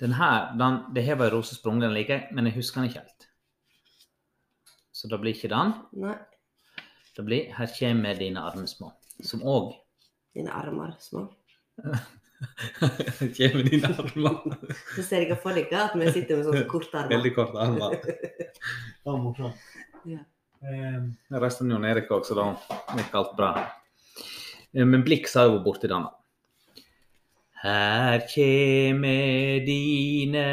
[0.00, 2.90] Den her, den, det her var Rose rosesprung, den liker jeg, men jeg husker den
[2.90, 3.26] ikke helt.
[4.96, 5.74] Så det blir ikke den.
[6.00, 6.16] Nei,
[7.16, 9.74] Det blir 'Her kommer dine armer små', som òg
[10.34, 11.26] dine armer små.
[11.82, 14.36] Her kommer dine armer.
[14.96, 17.16] Så ser dere for dere at vi sitter med sånne korte armer.
[17.16, 17.96] Veldig korte armer.
[18.00, 19.56] Det var morsomt.
[20.06, 20.22] Ja.
[20.62, 21.02] Eh,
[21.40, 22.50] resten av Jon Erik òg, så da
[22.98, 23.50] gikk alt bra.
[24.74, 26.04] Eh, Men Blix har jo borti den.
[27.62, 30.44] Her kjeme dine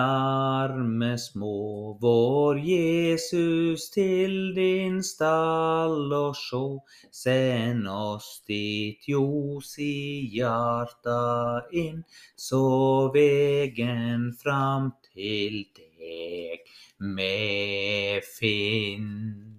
[0.00, 6.80] arme små, vår Jesus til din stall og sjå.
[7.10, 12.04] Send oss ditt ljos i hjarta inn,
[12.36, 16.64] så vegen fram til deg
[17.00, 19.49] me finn.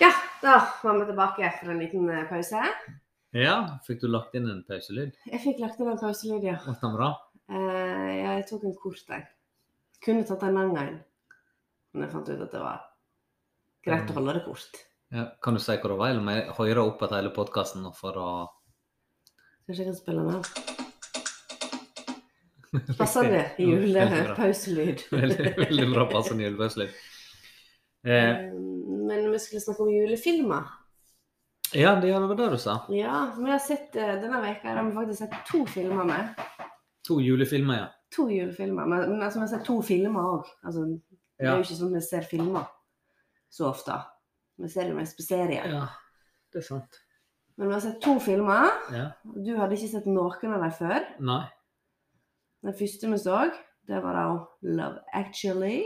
[0.00, 0.10] Ja,
[0.42, 2.62] da var vi tilbake etter en liten eh, pause.
[3.36, 3.56] Ja,
[3.86, 5.16] fikk du lagt inn en pauselyd?
[5.28, 6.56] Jeg fikk lagt inn en pauselyd, ja.
[6.64, 7.08] Ble den bra?
[7.48, 9.26] Eh, jeg tok en kort en.
[10.04, 10.96] Kunne tatt en lang en.
[11.92, 12.84] Men jeg fant ut at det var
[13.84, 14.80] greit å holde det kort.
[15.14, 17.86] Ja, kan du si hva det var, eller må jeg høre opp igjen hele podkasten
[17.96, 18.30] for å
[19.68, 20.44] Kanskje jeg kan spille den av.
[23.00, 25.02] Passende julepauselyd.
[25.12, 26.96] Veldig, veldig bra passende julepauselyd.
[28.08, 28.87] Eh, Men
[29.38, 30.66] vi skulle snakke om julefilmer.
[31.74, 32.78] ja, det var det du sa.
[32.94, 36.34] Ja, vi har sett eh, denne veka har vi faktisk sett to filmer med.
[37.08, 37.86] To julefilmer, ja.
[38.16, 38.86] To julefilmer.
[38.86, 40.48] Men, men altså, vi har sett to filmer òg.
[40.64, 40.84] Altså,
[41.38, 42.66] det er jo ikke sånn vi ser filmer
[43.52, 43.96] så ofte.
[44.58, 45.68] Vi ser jo mest på serier.
[45.72, 45.86] ja.
[46.52, 46.96] Det er sant.
[47.58, 48.70] Men vi har sett to filmer.
[48.94, 49.06] Ja.
[49.24, 51.08] Du hadde ikke sett noen av dem før.
[51.20, 51.42] Nei.
[52.64, 53.42] Den første vi så,
[53.88, 54.22] det var da
[54.64, 55.82] Love Actually.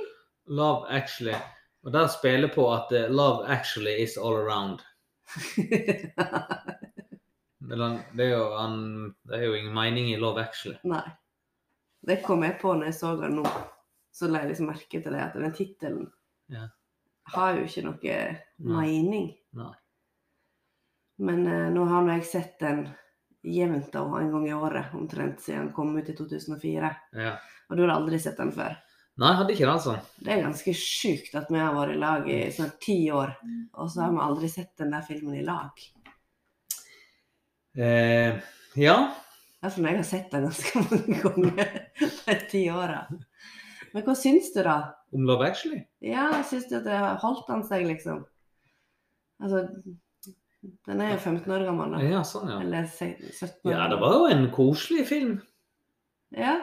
[0.47, 1.35] Love Actually.
[1.83, 4.81] Og der spiller på at uh, Love Actually is all around.
[7.63, 10.77] Det er jo, han, det er jo ingen mening i Love Actually.
[10.85, 11.05] Nei.
[12.03, 13.47] Det kom jeg på når jeg så den nå.
[14.13, 16.09] Så la jeg liksom merke til det at den tittelen
[16.53, 16.67] Ja.
[17.33, 18.75] har jo ikke noe Nei.
[18.83, 19.31] mening.
[19.57, 19.71] Nei.
[21.23, 22.89] Men uh, nå har nå jeg sett den
[23.47, 26.91] jevnt og en gang i året, omtrent siden den kom ut i 2004.
[27.17, 27.37] Ja.
[27.71, 28.77] Og du har aldri sett den før.
[29.21, 29.95] Nei, jeg hadde ikke det, altså.
[30.25, 33.35] Det er ganske sjukt at vi har vært i lag i snart ti år,
[33.77, 35.83] og så har vi aldri sett den der filmen i lag.
[37.77, 38.41] Eh,
[38.81, 38.97] ja.
[39.63, 41.75] Derfor jeg har sett den ganske mange ganger
[42.25, 43.05] de ti åra.
[43.93, 44.79] Men hva syns du, da?
[45.13, 45.83] Om Love Actually?
[46.01, 48.25] Ja, syns du at det har holdt han seg, liksom?
[49.43, 49.67] Altså,
[50.89, 52.03] Den er jo 15 år gammel, da.
[52.07, 52.63] Ja, sånn, ja.
[52.65, 55.41] Eller 17 år Ja, det var jo en koselig film.
[56.33, 56.63] Ja,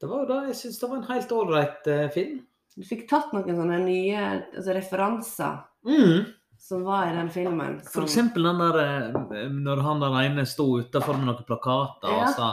[0.00, 2.38] Det var jo da, Jeg syns det var en helt ålreit uh, film.
[2.76, 4.20] du fikk tatt noen sånne nye
[4.56, 6.26] altså referanser Mm.
[6.60, 7.78] som var i den filmen.
[7.88, 12.22] For eksempel den der eh, når han der ene sto utafor med noen plakater Ja.
[12.26, 12.50] og sa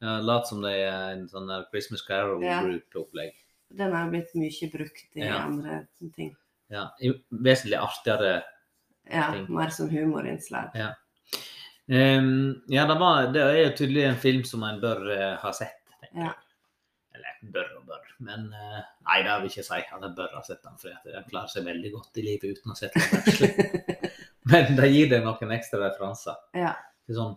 [0.00, 3.32] ja, Lat som det er en sånn der Christmas Carol-group-opplegg.
[3.76, 5.42] Den har blitt mye brukt i Ja.
[5.44, 5.86] andre
[6.16, 6.34] ting.
[6.70, 8.42] Ja, i- vesentlig artigere.
[9.10, 9.46] Ja, Ting.
[9.52, 10.70] mer som humorinnslag.
[11.88, 15.52] Ehm, ja, det, var, det er jo tydelig en film som en bør uh, ha
[15.52, 15.80] sett.
[16.14, 16.32] Ja.
[17.40, 18.08] Bør og bør.
[18.26, 21.10] Men eh, nei, det vil jeg ikke si at jeg bør ha sett den, for
[21.14, 24.08] den klarer seg veldig godt i livet uten å ha sett den.
[24.50, 26.36] Men det gir deg noen ekstra referanser.
[26.58, 26.74] Ja,
[27.10, 27.36] til sånn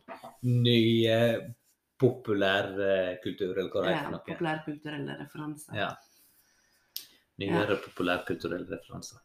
[0.63, 1.45] ny populærkultur,
[2.03, 5.77] populær eh, eller hva det er ja populærkulturelle referanser.
[5.77, 5.91] Ja.
[7.41, 9.21] Nyere populærkulturelle referanser.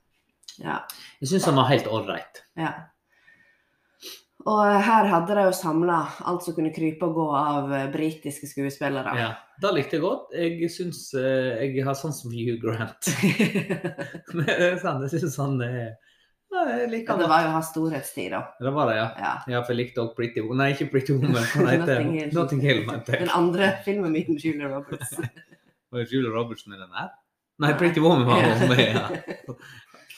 [0.59, 0.81] Ja,
[1.21, 2.45] Jeg syns han var helt ålreit.
[2.59, 2.73] ja.
[4.49, 5.99] Og her hadde de jo samla
[6.31, 9.15] alt som kunne krype og gå av eh, britiske skuespillere.
[9.19, 9.31] Ja.
[9.61, 10.31] Det likte jeg godt.
[10.39, 13.11] Jeg syns uh, jeg har sånn som Hugh Grant.
[14.39, 15.81] det er sant, jeg syns han er
[16.49, 18.41] ja, Jeg liker han det var jo hans storhetstid, da.
[18.63, 19.09] Det var det, ja.
[19.21, 19.33] Ja.
[19.53, 20.63] Ja, for jeg likte også Pretty Woman.
[20.63, 21.45] Nei, ikke Pretty Woman.
[22.33, 22.85] Nothing Hill.
[22.89, 25.13] Mente Den andre filmen min med Julia Roberts.
[25.93, 27.13] Var Julia Roberts med den her?
[27.65, 28.55] Nei, Pretty Woman var Ja.
[28.61, 29.05] hun med, ja.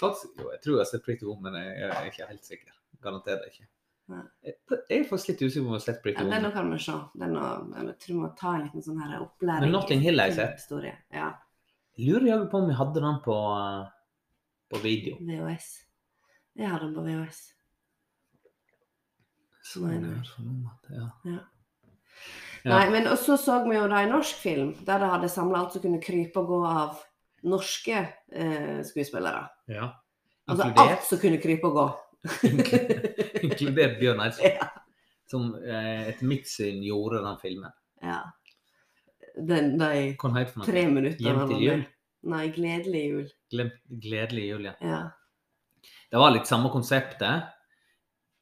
[0.00, 2.72] Faktisk, jo, jeg tror jeg har sett Pretty Woman, jeg er ikke helt sikker.
[3.02, 3.66] Garanterer ikke.
[4.10, 4.22] Nei.
[4.46, 4.56] Jeg
[4.90, 6.78] jeg er faktisk litt usikker på om jeg har sett Pretty Ja, den kan vi
[6.82, 6.96] se.
[7.20, 9.66] Den jeg tror vi må ta en liten sånn her opplæring.
[9.66, 10.58] Men Notting Hill har jeg sett.
[10.58, 10.96] Historie.
[11.14, 11.30] Ja,
[11.98, 13.88] Jeg lurer jaggu på om vi hadde den på, eh,
[14.70, 15.16] på video.
[15.20, 15.70] VHS.
[16.56, 17.40] Jeg har den på VHS.
[19.70, 20.64] Så jeg sånn.
[21.24, 21.40] Ja.
[22.64, 25.72] Nei, men så så vi jo da en norsk film der de hadde samla alt
[25.72, 26.98] som kunne krype og gå av
[27.44, 28.00] norske
[28.32, 29.48] eh, skuespillere.
[29.68, 29.92] ja.
[30.50, 31.86] Altså alt som kunne krype og gå.
[33.46, 34.68] inkludert Bjørn Eidsvåg, ja.
[35.30, 37.72] som eh, etter mitt syn gjorde den filmen.
[38.04, 38.20] ja.
[39.40, 40.16] Den, de
[40.66, 41.82] tre minuttene Hjem til jul?
[42.28, 43.28] Nei, Gledelig jul.
[43.54, 43.68] Glem,
[44.02, 44.72] gledelig jul, ja.
[44.84, 44.98] Ja.
[46.10, 47.46] Det var litt samme konseptet.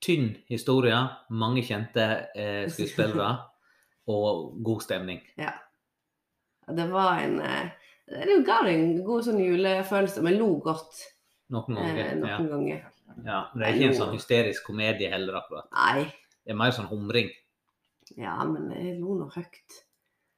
[0.02, 0.96] Tynn historie,
[1.30, 3.28] mange kjente eh, skuespillere
[4.14, 5.20] og god stemning.
[5.38, 5.52] ja.
[6.68, 7.68] Det var en eh,
[8.08, 10.24] Det ga en god sånn julefølelse.
[10.24, 10.98] Vi lo godt
[11.54, 12.40] Noen eh, noen Ja.
[12.50, 12.82] ganger.
[13.24, 15.68] Ja, det er ikke en sånn hysterisk komedie heller, akkurat.
[15.74, 16.04] Nei.
[16.44, 17.30] Det er mer sånn humring.
[18.16, 19.80] Ja, men jeg lo nå høyt.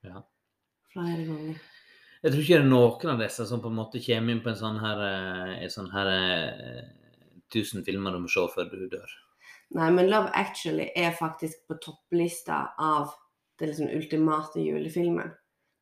[0.07, 0.23] Ja.
[0.95, 1.61] Flere ganger.
[2.21, 4.51] Jeg tror ikke det er noen av disse som på en måte kommer inn på
[4.53, 6.89] en sånn her, eh, en sånn her eh,
[7.55, 9.15] 1000 filmer du må se før du dør.
[9.79, 13.13] Nei, men Love Actually er faktisk på topplista av
[13.61, 15.31] den liksom ultimate julefilmen.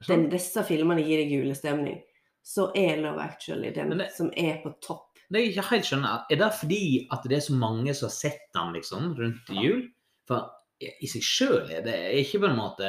[0.07, 2.03] Den, disse filmene gir deg julestemning.
[2.45, 5.08] Så er Love Actually den det- som er på topp.
[5.29, 8.14] Det jeg ikke helt skjønner, er det fordi at det er så mange som har
[8.17, 9.83] sett den liksom, rundt jul?
[10.29, 12.88] For i seg sjøl er det ikke på en måte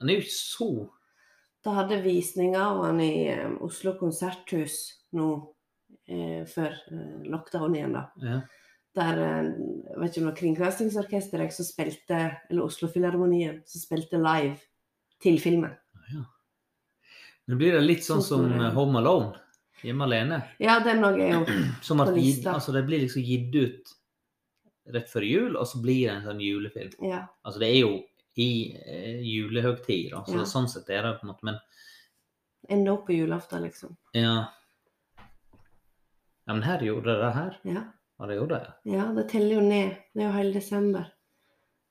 [0.00, 0.68] Den er jo ikke så
[1.66, 4.78] Da hadde visninger av han i eh, Oslo konserthus
[5.16, 5.28] nå
[6.08, 8.04] eh, før eh, lockdown igjen, da.
[8.24, 8.40] ja.
[8.94, 9.48] Der eh,
[9.88, 14.58] jeg vet ikke om det var Kringkastingsorkesteret som spilte, eller Oslo-filharmonien, som spilte live
[15.24, 15.72] til filmen.
[17.44, 18.70] Nå blir det litt sånn som ja.
[18.76, 19.34] Home Alone,
[19.84, 20.38] hjemme alene?
[20.62, 21.44] Ja, den òg er jo
[21.84, 23.94] Som at På gitt, altså det blir liksom gitt ut
[24.94, 26.90] rett før jul, og så blir det en sånn julefilm.
[27.08, 27.22] Ja.
[27.44, 27.92] Altså det er jo
[28.36, 28.48] i
[28.84, 30.44] eh, julehøgtid, da, så Ja.
[30.50, 31.60] sånn sett er det på en måte, men
[32.68, 33.96] Enda opp på julaften, liksom.
[34.16, 34.46] ja.
[36.46, 37.54] Ja, men her gjorde det det her.
[37.64, 37.82] Ja.
[38.18, 38.72] Ja, det gjorde det.
[38.92, 39.94] Ja, det teller jo ned.
[40.14, 41.06] Det er jo hele desember.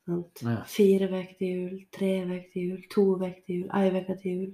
[0.06, 0.42] Sant?
[0.46, 0.58] Ja.
[0.70, 4.32] Fire uker til jul, tre uker til jul, to uker til jul, ei uke til
[4.38, 4.52] jul.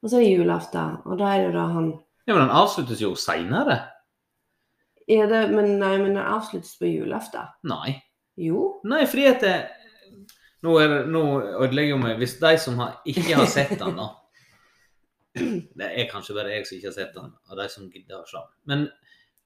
[0.00, 1.90] Og så er det julaften, og da er det jo da han
[2.26, 3.78] Ja, men den avsluttes jo seinere.
[5.10, 7.48] Er det, men, Nei, men den avsluttes på julaften.
[7.66, 7.96] Nei.
[8.40, 8.80] Jo.
[8.88, 9.56] Nei, fordi at det,
[10.60, 11.22] Nå, er det, nå
[11.64, 14.10] ødelegger meg Hvis de som har, ikke har sett den, da
[15.80, 18.28] Det er kanskje bare jeg som ikke har sett den, og de som gidder å
[18.28, 18.52] se den.
[18.68, 18.86] Men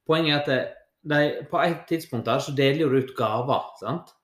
[0.09, 0.61] poenget er at det,
[1.05, 4.14] de, på et tidspunkt der så deler jo ut gaver, sant?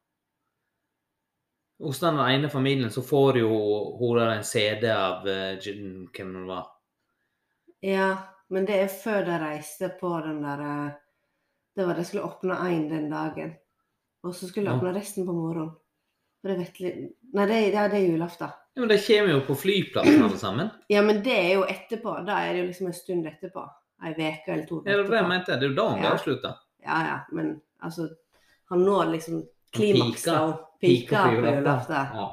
[1.81, 3.51] Hos den ene familien så får jo
[4.01, 6.67] hun der en CD av uh, hvem det var.
[7.85, 8.09] Ja,
[8.51, 10.93] men det er før de reiste på den der eh,
[11.77, 13.53] Det var de skulle åpne én den dagen.
[14.27, 15.71] Og så skulle de åpne resten på morgenen.
[16.43, 16.97] For det vet litt
[17.33, 18.49] Nei, det, ja, det er julaften.
[18.75, 20.71] Ja, men de kommer jo på flyplassen alle sammen.
[20.91, 22.17] Ja, men det er jo etterpå.
[22.27, 23.63] Da er det jo liksom en stund etterpå.
[24.03, 25.57] Ei uke eller to Ja, det var det jeg mente.
[25.61, 26.13] Det er jo da han Ja.
[26.17, 26.55] avslutter.
[26.83, 28.09] Ja, ja, men altså
[28.71, 29.43] Han når liksom
[29.73, 31.59] klimakset og pika på julaften.
[31.59, 31.95] julaften.
[32.15, 32.29] Ja.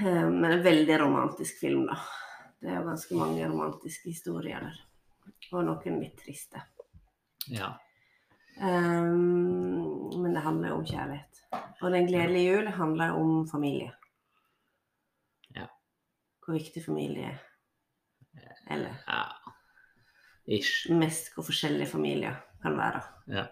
[0.00, 1.96] Eh, Men en veldig romantisk film, da.
[2.60, 4.76] Det er jo ganske mange romantiske historier der.
[5.52, 6.62] Og noen litt triste.
[7.48, 7.72] ja.
[8.54, 11.40] Um, men det handler jo om kjærlighet.
[11.82, 13.90] Og Den gledelige jul handler jo om familie.
[15.56, 15.66] Ja.
[16.44, 17.40] Hvor viktig familie er.
[18.70, 19.22] Eller Ja.
[20.46, 20.90] Ish.
[20.92, 23.00] mest hvor forskjellige familier kan være.
[23.28, 23.44] Ja.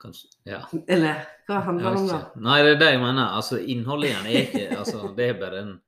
[0.00, 0.60] Kanskje Ja.
[0.88, 2.20] Eller hva handler det om, da?
[2.36, 3.26] Nei, det er det jeg mener.
[3.36, 5.80] Altså, innholdet i den er ikke altså, Det er bare en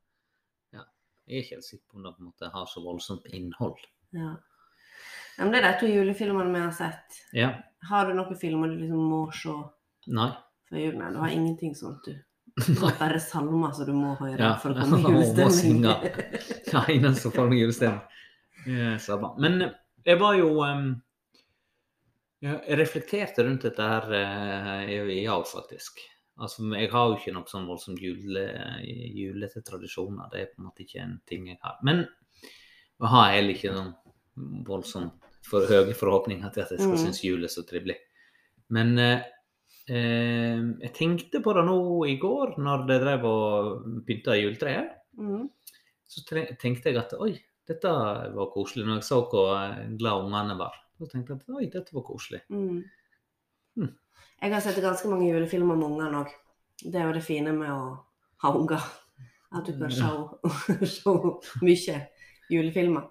[1.29, 3.83] Jeg er ikke helt sikker på om det på en måte har så voldsomt innhold.
[4.17, 4.31] Ja.
[5.39, 7.19] Ja, men det er de to julefilmene vi har sett.
[7.37, 7.51] Ja.
[7.91, 9.53] Har du noen filmer du liksom må se
[10.11, 10.31] Nei.
[10.71, 10.97] før jul?
[10.99, 12.17] Nei, du har ingenting sånt, du.
[12.65, 15.85] Du har bare salmer som du må høre Ja, for å komme i julestemning.
[16.73, 18.97] Ja, innen så får vi julestemning.
[18.99, 19.35] Sabba.
[19.39, 19.77] Men eh,
[20.09, 20.89] jeg var jo um,
[22.43, 26.03] Jeg reflekterte rundt dette her uh, i i år, faktisk.
[26.39, 28.45] Altså, jeg har jo ikke noe sånn voldsomt jule,
[28.87, 30.29] julete tradisjoner.
[30.33, 31.79] Det er på en måte ikke en ting jeg har.
[31.83, 37.03] Men jeg har heller ikke noen voldsomt for høye forhåpninger til at jeg skal Mm.
[37.03, 37.97] synes jul er så trivelig.
[38.71, 39.23] Men eh,
[39.89, 44.91] eh, jeg tenkte på det nå i går, når de drev og pynta juletreet.
[45.19, 45.49] Mm.
[46.09, 46.25] Så
[46.61, 47.33] tenkte jeg at oi,
[47.69, 48.87] dette var koselig.
[48.87, 52.07] Når jeg så hvor eh, glad ungene var, så tenkte jeg at oi, dette var
[52.07, 52.43] koselig.
[52.49, 52.85] Mm.
[53.79, 56.33] Jeg har sett ganske mange julefilmer med ungene òg.
[56.83, 57.99] Det er jo det fine med å
[58.45, 58.83] ha unger.
[59.51, 61.05] At du kan se,
[61.67, 62.01] mye
[62.53, 63.09] julefilmer.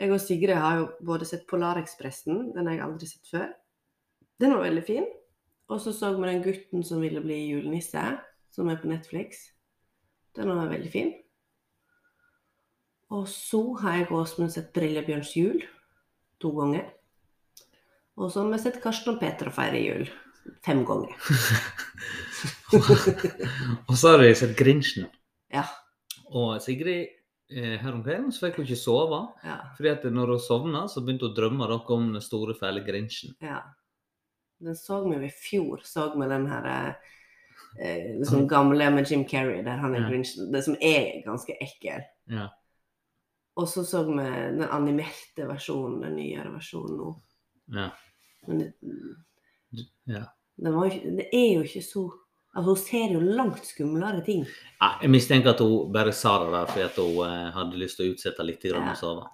[0.00, 3.48] Jeg og Sigrid har jo både sett 'Polarekspressen', den har jeg aldri sett før.
[4.40, 5.08] Den var veldig fin.
[5.68, 8.02] Og så så vi den gutten som ville bli julenisse,
[8.50, 9.50] som er på Netflix.
[10.36, 11.12] Den var veldig fin.
[13.10, 15.66] Og så har jeg Åsmund sett 'Brillebjørns jul'
[16.40, 16.90] to ganger.
[18.20, 20.10] Og så har vi sett Karsten og Peter feire jul
[20.64, 21.14] fem ganger.
[23.88, 25.08] Og så har jeg sett Grinchen.
[25.52, 25.64] Ja.
[26.30, 27.08] Og Sigrid
[27.50, 29.20] eh, her om kvelden så fikk hun ikke sove.
[29.44, 29.58] Ja.
[29.76, 32.84] fordi at når hun sovna, så begynte hun å drømme dere om den store, fæle
[32.86, 33.36] Grinchen.
[33.44, 33.62] ja.
[34.60, 36.66] Den så vi jo i fjor, så vi den her
[37.80, 40.08] eh, liksom gamle med Jim Carrey, der han er Ja.
[40.10, 40.50] Grinchen.
[40.52, 42.04] Det som er ganske ekkel.
[42.28, 42.50] Ja.
[43.56, 47.14] Og så så vi den animerte versjonen, den nyere versjonen nå.
[47.72, 47.88] Ja.
[48.48, 48.72] Men det,
[50.06, 50.24] ja.
[50.56, 52.10] det, var ikke- det er jo ikke så
[52.50, 54.40] Altså, hun ser jo langt skumlere ting.
[54.82, 57.96] Ja, jeg mistenker at hun bare sa det der fordi at hun eh, hadde lyst
[58.00, 58.92] til å utsette litt grann Ja.
[58.92, 59.28] å sove.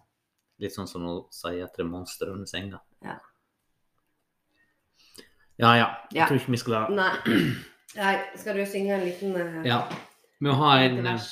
[0.60, 2.82] Litt sånn som hun sier at det er monstre under senga.
[3.02, 3.16] Ja.
[5.56, 5.86] Ja ja.
[6.12, 7.10] Jeg tror ikke vi skal Nei.
[7.96, 8.14] Nei.
[8.36, 9.80] Skal du synge en liten eh, Ja.
[10.40, 11.30] Vi har en eh, vers?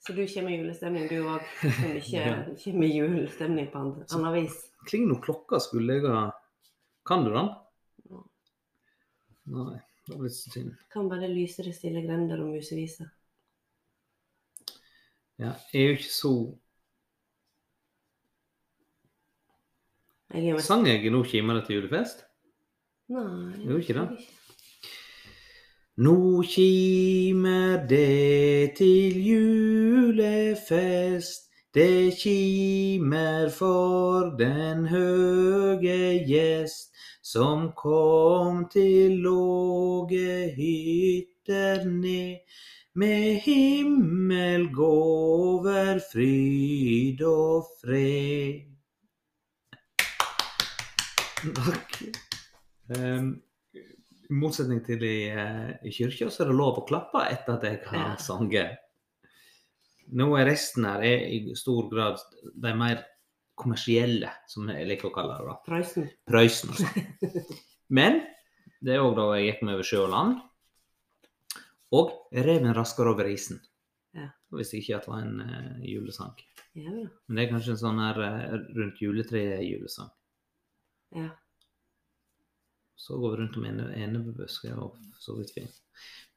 [0.00, 2.22] Så du kommer i julestemning, du òg, som ikke
[2.64, 4.56] kommer i julestemning på annet vis?
[4.88, 6.30] Kling noen klokka skulle jeg ha
[7.10, 7.48] Kan du den?
[9.50, 10.76] Nei, det var litt synd.
[10.94, 13.08] Kan bare lyse det stille grender og museviser.
[15.40, 16.58] Ja, jeg er jo ikke så
[20.30, 22.22] Jeg Sang jeg 'Nå kimer det til julefest'?
[23.08, 23.64] Nei.
[23.66, 24.08] Jo, ikke det.
[25.96, 31.50] Nå kimer det til julefest.
[31.74, 36.89] Det kimer for den høge gjest
[37.30, 42.40] som kom til låge hytter ned.
[42.98, 48.66] Med himmelgåver, fryd og fred.
[51.40, 52.02] Takk.
[52.90, 53.38] Um,
[53.78, 53.80] I
[54.34, 57.78] motsetning til i, uh, i kirka, så er det lov å klappe etter at jeg
[57.86, 58.16] har Ja.
[58.18, 58.70] sunget.
[60.10, 62.18] Nå er resten her er i stor grad
[62.58, 63.04] de mer
[63.60, 65.48] kommersielle, som jeg liker å kalle det.
[65.48, 65.56] da.
[65.66, 66.06] Prøysen.
[66.28, 67.48] Prøysen sånn.
[67.98, 68.22] Men
[68.80, 70.38] det er òg da jeg gikk meg over sjø og land.
[71.96, 73.60] Og 'Reven rasker over isen'.
[74.14, 74.30] Ja.
[74.54, 76.38] Visste ikke at det var en uh, julesang.
[76.78, 77.06] Ja, ja.
[77.26, 80.10] Men det er kanskje en sånn her uh, rundt juletreet-julesang.
[81.18, 81.30] ja.
[83.00, 84.18] Så går vi rundt om ene-
[84.76, 85.76] og så vidt fint.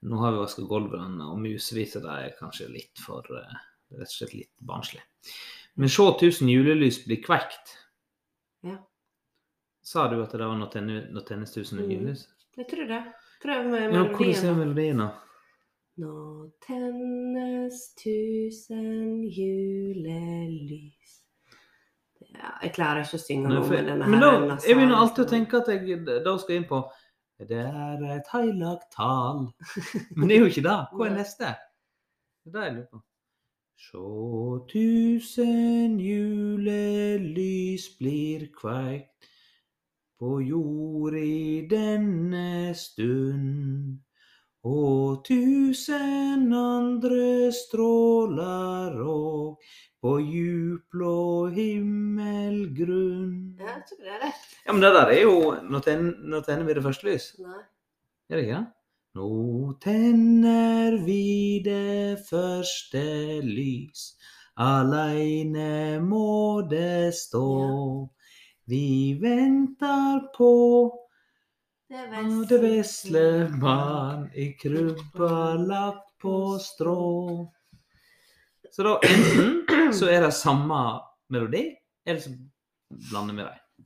[0.08, 3.58] Nå har vi vaska gulvene, og musehvite er kanskje litt for uh,
[3.94, 5.02] Rett og slett litt barnslig.
[5.76, 7.78] Men se 1000 julelys bli kvekt.
[8.64, 8.78] Ja.
[9.84, 11.92] Sa du at det var når tennes, tennes 1000 Mm.
[11.92, 12.28] julelys?
[12.58, 13.04] Jeg tror det.
[13.44, 13.94] Prøv med melodien.
[13.94, 14.54] Ja, hvordan er melodien.
[14.54, 14.54] da.
[14.66, 15.10] melodien, da?
[15.98, 16.12] Nå
[16.66, 21.12] tennes tusen julelys
[22.34, 25.26] ja, Jeg klarer ikke å synge noe med denne men da, her jeg begynner alltid
[25.26, 26.80] å tenke at jeg da skal inn på
[27.44, 29.44] Det er et heilagt tal.
[30.18, 30.78] Men det er jo ikke det.
[30.96, 31.50] Hva er neste?
[32.46, 33.02] Det er det jeg lurer på.
[33.80, 39.28] Sjå tusen julelys blir kveikt
[40.20, 44.00] på jord i denne stund.
[44.64, 49.58] Og tusen andre stråler òg
[50.04, 51.18] på djupblå
[51.58, 53.34] himmelgrunn.
[53.60, 54.46] Ja, jeg tror det er rett.
[54.64, 55.36] Ja, men det der er jo
[55.68, 57.26] Nå tenner, nå tenner vi det første lys.
[57.44, 57.62] Nei.
[58.30, 58.83] Er det ikke det?
[59.14, 63.04] Nå tenner vi det første
[63.46, 64.16] lys.
[64.58, 68.10] Aleine må det stå.
[68.66, 70.50] Vi venter på
[71.94, 73.26] Det vesle
[73.62, 77.46] barn i krybba lagt på strå.
[78.74, 80.80] Så da enten så er det samme
[81.30, 81.68] melodi,
[82.02, 82.34] eller så
[83.12, 83.86] blander vi dem.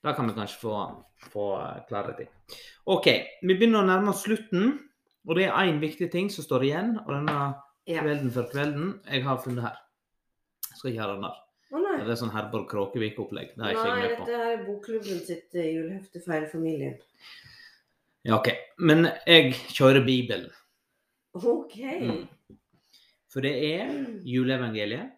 [0.00, 0.78] Da kan vi kanskje få,
[1.32, 1.52] få
[1.88, 2.26] clarity.
[2.90, 3.08] OK,
[3.42, 4.74] vi begynner å nærme oss slutten.
[5.24, 6.92] Og det er én viktig ting som står igjen.
[7.04, 7.38] Og denne
[7.88, 9.80] kvelden før kvelden jeg har funnet her.
[10.68, 11.40] Jeg skal ikke ha den der.
[11.74, 11.80] Å.
[12.04, 13.54] Det er sånn Herborg Kråkevik-opplegg.
[13.56, 14.26] Det er ikke Nei, jeg med på.
[14.28, 16.98] dette er bokklubben sitt eh, julehefte Feil familien.
[18.24, 18.52] Ja, OK.
[18.78, 20.52] Men jeg kjører Bibelen.
[21.34, 21.76] OK.
[22.04, 22.24] Mm.
[23.32, 23.90] For det er
[24.28, 25.14] juleevangeliet.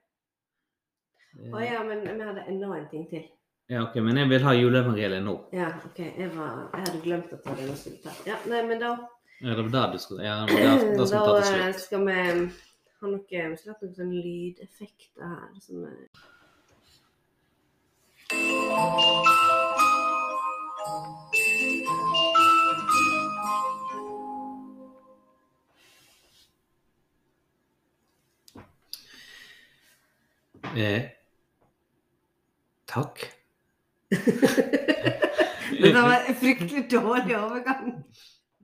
[1.52, 3.26] Å ja, men vi hadde enda en ting til.
[3.68, 5.32] Ja, ok, Men jeg vil ha juleevangeliet nå.
[5.52, 5.98] Ja, OK.
[5.98, 8.14] Jeg, var, jeg hadde glemt at det var det vi skulle ta.
[8.28, 8.92] Ja, nei, men da
[9.42, 11.66] Ja, det var der du skulle Ja, det var der, skal vi ta til slutt.
[11.66, 12.14] Da skal vi
[13.00, 15.60] ha noe Vi ha noen sånne lydeffekter her.
[15.66, 15.98] Som er
[30.76, 31.10] Eh,
[32.86, 33.36] takk.
[35.80, 37.90] Det var en fryktelig dårlig overgang.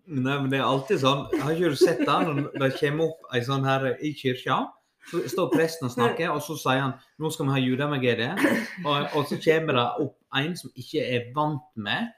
[0.07, 3.29] Nei, men det er alltid sånn Har ikke du sett det når det kommer opp
[3.37, 4.65] ei sånn her i kirka?
[5.11, 8.43] Så står presten og snakker, og så sier han nå skal vi ha juleevangeliet.
[8.87, 12.13] Og, og så kommer det opp en som ikke er vant med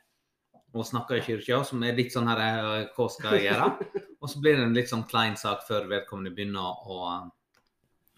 [0.74, 4.02] å snakke i kirka, som er litt sånn her eh, Hva skal jeg gjøre?
[4.20, 6.98] Og så blir det en litt sånn klein sak før vedkommende begynner å,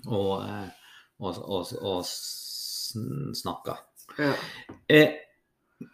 [0.06, 0.90] å, eh,
[1.20, 1.62] å, å,
[1.92, 3.76] å snakke.
[4.18, 4.32] Ja.
[4.88, 5.14] Eh,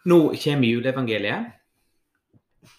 [0.04, 1.52] nå kommer juleevangeliet.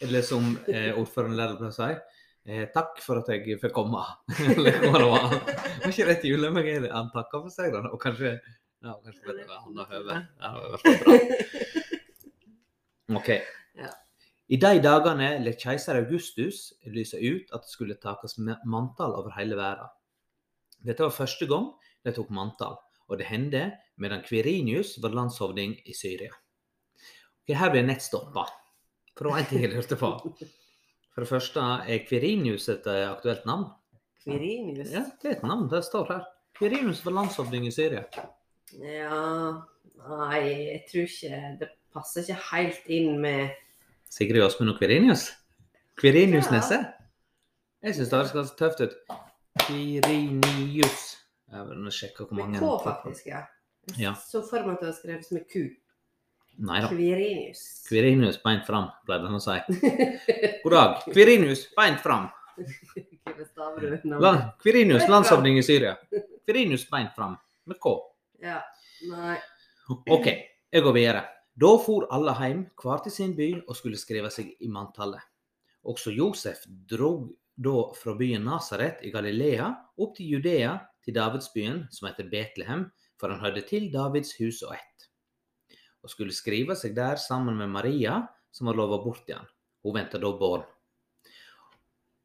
[0.04, 4.04] Eller som eh, ordføreren lærte å si eh, Takk for at jeg fikk komme.
[4.56, 5.34] Eller hva det var.
[5.84, 7.90] Var ikke rett juleevangeliet han takka for seg, da?
[7.92, 8.38] Og kanskje
[8.84, 10.22] ja, kanskje det var han og høve.
[10.44, 11.18] Ja, det var i bra.
[13.20, 13.30] OK.
[14.54, 19.56] I de dagene lot keiser Augustus lyse ut at det skulle takes manntall over hele
[19.58, 19.88] verden.
[20.84, 21.70] Dette var første gang
[22.04, 22.76] de tok manntall,
[23.14, 23.68] og det hendte
[24.02, 26.34] medan Kvirinius var landshovding i Syria.
[27.44, 28.48] Ok, her blir jeg nett stoppa.
[29.14, 30.12] For det var en ting jeg lurte på.
[31.14, 33.68] For det første, er Kvirinius et eh, aktuelt navn?
[34.24, 34.90] Kvirinius?
[34.96, 35.68] Ja, det er et navn.
[35.70, 36.24] Det står her.
[36.58, 38.04] Kvirinius var landshovding i Syria.
[38.82, 39.18] Ja
[40.04, 43.54] Nei, jeg tror ikke Det passer ikke helt inn med
[44.10, 45.28] Sigrid Åsmund og Kvirinius?
[45.98, 46.58] Kvirinius Ja.
[46.58, 46.80] Nesse?
[47.84, 48.94] Jeg syns det høres ganske tøft ut.
[49.66, 51.23] Kvirinius.
[51.54, 53.44] Jeg vil sjekke hvor mange Med K, faktisk, ja.
[54.00, 54.14] Ja.
[54.16, 55.64] så for meg at det var skrevet med Q.
[56.64, 56.90] Nei da.
[56.92, 57.64] Kvirinius.
[57.88, 59.58] Kvirinius beint fram, pleide han å si.
[60.64, 61.04] God dag.
[61.10, 62.30] Kvirinius beint fram.
[62.56, 64.22] Hva staver du navnet?
[64.22, 65.96] La, Kvirinius, i Syria.
[66.46, 67.36] Kvirinius beint fram.
[67.66, 67.96] Med K.
[68.44, 68.60] Ja.
[69.10, 69.38] Nei.
[69.90, 70.28] OK,
[70.72, 71.24] jeg går videre.
[71.54, 75.22] Da for alle hjem, hver til sin by, og skulle skrive seg i manntallet.
[75.90, 79.68] Også Josef drog da fra byen Nasaret i Galilea
[80.02, 82.88] opp til Judea, til Davidsbyen, som heter Betlehem,
[83.20, 85.10] for han hørte til Davids hus og ett.
[86.04, 89.50] Og skulle skrive seg der sammen med Maria, som var lova bort til han.
[89.84, 90.66] Hun venta da barn.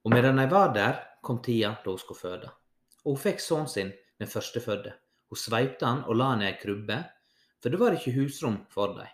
[0.06, 2.50] Og medan de var der, kom tida da hun skulle føde.
[3.04, 4.94] Og hun fikk sønnen sin, den førstefødte.
[5.28, 7.02] Hun sveipte han og la han i ei krybbe,
[7.62, 9.10] for det var ikke husrom for dem.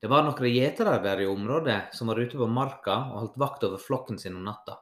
[0.00, 3.66] Det var noen gjetere der i området som var ute på marka og holdt vakt
[3.68, 4.78] over flokken sin om natta.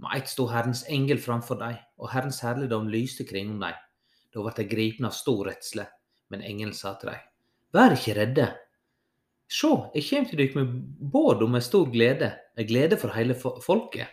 [0.00, 3.76] Med ett sto Herrens engel framfor dem, og Herrens herligdom lyste kring dem.
[4.32, 5.84] Da ble de gripne av stor redsle,
[6.32, 7.26] men engelen sa til dem,
[7.74, 8.46] Vær ikke redde.
[9.50, 10.72] Se, jeg kommer til dere med
[11.12, 14.08] båd om med stor glede, ei glede for hele folket.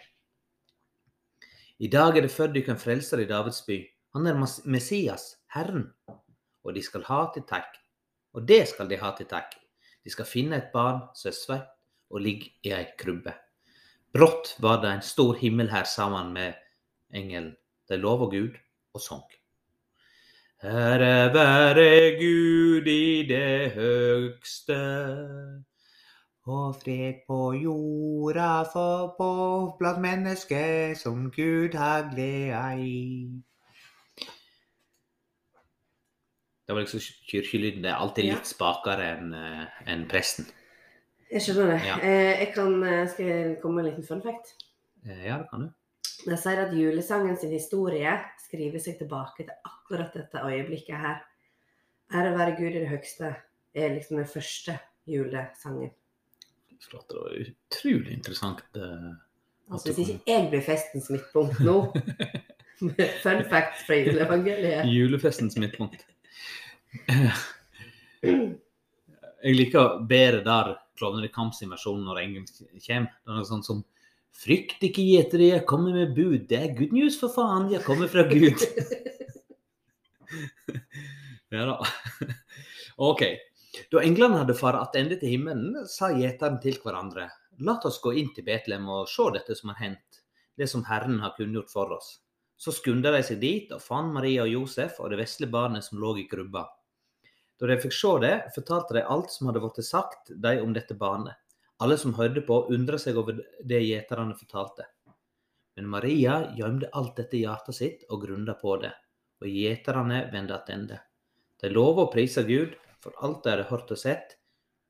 [1.80, 3.80] I dag er det født dere en frelser i Davids by.
[4.18, 5.92] Han er Messias, Herren.
[6.66, 7.78] Og de skal ha til takk.
[8.34, 9.54] Og det skal de ha til takk.
[10.04, 11.70] De skal finne et barn som er svett
[12.10, 13.34] og ligger i ei krybbe.
[14.18, 16.56] Brått var det en stor himmel her sammen med
[17.14, 17.52] engelen.
[17.86, 18.56] De lova Gud
[18.98, 19.28] og sang.
[20.66, 24.80] Ære være Gud i det høgste,
[26.50, 29.30] og fred på jorda for på
[29.78, 33.30] blant mennesker som Gud har gleda i.
[36.66, 37.84] Det var liksom kirkelyden.
[37.84, 40.50] Det er alltid litt spakere enn en enn presten.
[41.32, 41.80] Jeg skjønner det.
[41.86, 41.98] Ja.
[42.00, 44.54] Eh, jeg kan, eh, skal jeg komme med en liten fun fact?
[45.06, 45.74] Eh, Ja, det kan du.
[46.28, 51.20] De sier at julesangen sin historie skriver seg tilbake til akkurat dette øyeblikket her.
[52.14, 53.36] Ære være Gud i det høgste
[53.76, 55.92] er liksom den første julesangen.
[56.82, 57.08] Flott.
[57.10, 58.64] Det var utrolig interessant.
[59.72, 61.78] Altså Hvis ikke jeg blir festens midtpunkt nå
[62.88, 64.86] med Fun fact fra juleevangeliet.
[64.88, 66.06] Julefestens midtpunkt.
[69.44, 72.82] Jeg liker bedre der Klovner i kamp sin når engelen kommer.
[72.82, 73.86] Det er noe sånt som
[74.38, 76.44] Frykt ikke, gjetere, jeg kommer med bud.
[76.50, 77.72] Det er good news, for faen.
[77.72, 78.62] Jeg kommer fra Gud.
[81.56, 81.78] ja da.
[83.10, 83.24] OK.
[83.90, 87.32] Da englene hadde fart tilbake til himmelen, sa gjeterne til hverandre.
[87.66, 90.22] La oss gå inn til Betlehem og se dette som har hendt,
[90.58, 92.20] det som Herren har kunngjort for oss.
[92.58, 96.02] Så skunda de seg dit og fant Maria og Josef og det vesle barnet som
[96.02, 96.68] lå i krybba.
[97.58, 100.94] Da de fikk se det, fortalte de alt som hadde blitt sagt de om dette
[100.98, 101.38] barnet.
[101.82, 104.86] Alle som hørte på, undra seg over det gjeterne fortalte.
[105.78, 108.94] Men Maria gjemte alt dette i hjertet sitt og grunda på det,
[109.42, 111.04] og gjeterne vendte tilbake.
[111.58, 114.36] De lova å prise Gud for alt de hadde hørt og sett.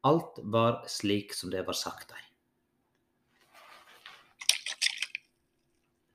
[0.07, 2.23] Alt var slik som det var sagt dem.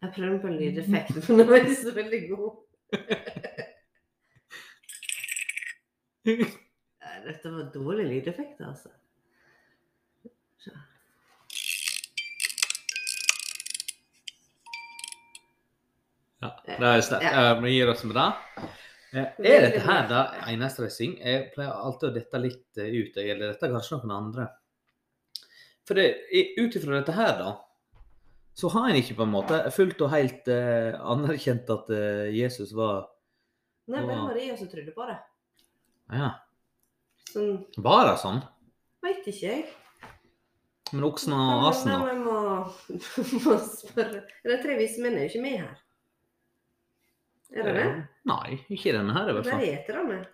[0.02, 2.56] Jeg prøver på en lydeffekt, for den var ikke så veldig god.
[6.24, 8.92] Nei, Dette var dårlig lydeffekt, altså.
[10.62, 10.74] Så.
[16.42, 17.26] Ja, det er sterkt.
[17.26, 17.42] Ja.
[17.48, 17.58] Ja.
[17.62, 18.28] Vi gir oss med det.
[19.12, 21.26] Eh, Er dette her da synger?
[21.26, 23.16] Jeg pleier alltid å dette litt eh, ut.
[23.18, 24.46] Eller dette kanskje noen andre.
[25.86, 26.06] For det,
[26.58, 27.52] ut ifra dette her, da,
[28.54, 32.72] så har en ikke på en måte fullt og helt eh, anerkjent at eh, Jesus
[32.78, 33.08] var
[33.90, 35.18] Nei, bare var Maria som trodde på det.
[36.12, 36.30] Ja,
[37.32, 38.42] Sånn, var det sånn?
[39.02, 39.62] veit ikke jeg.
[40.92, 42.10] Men oksen og asen, Men da?
[42.10, 44.20] vi må, må spørre.
[44.44, 45.78] De tre vise menn er jo ikke med her.
[47.52, 47.86] Er det det?
[48.28, 49.64] Nei, ikke denne her i hvert Der fall.
[49.64, 50.26] heter det med.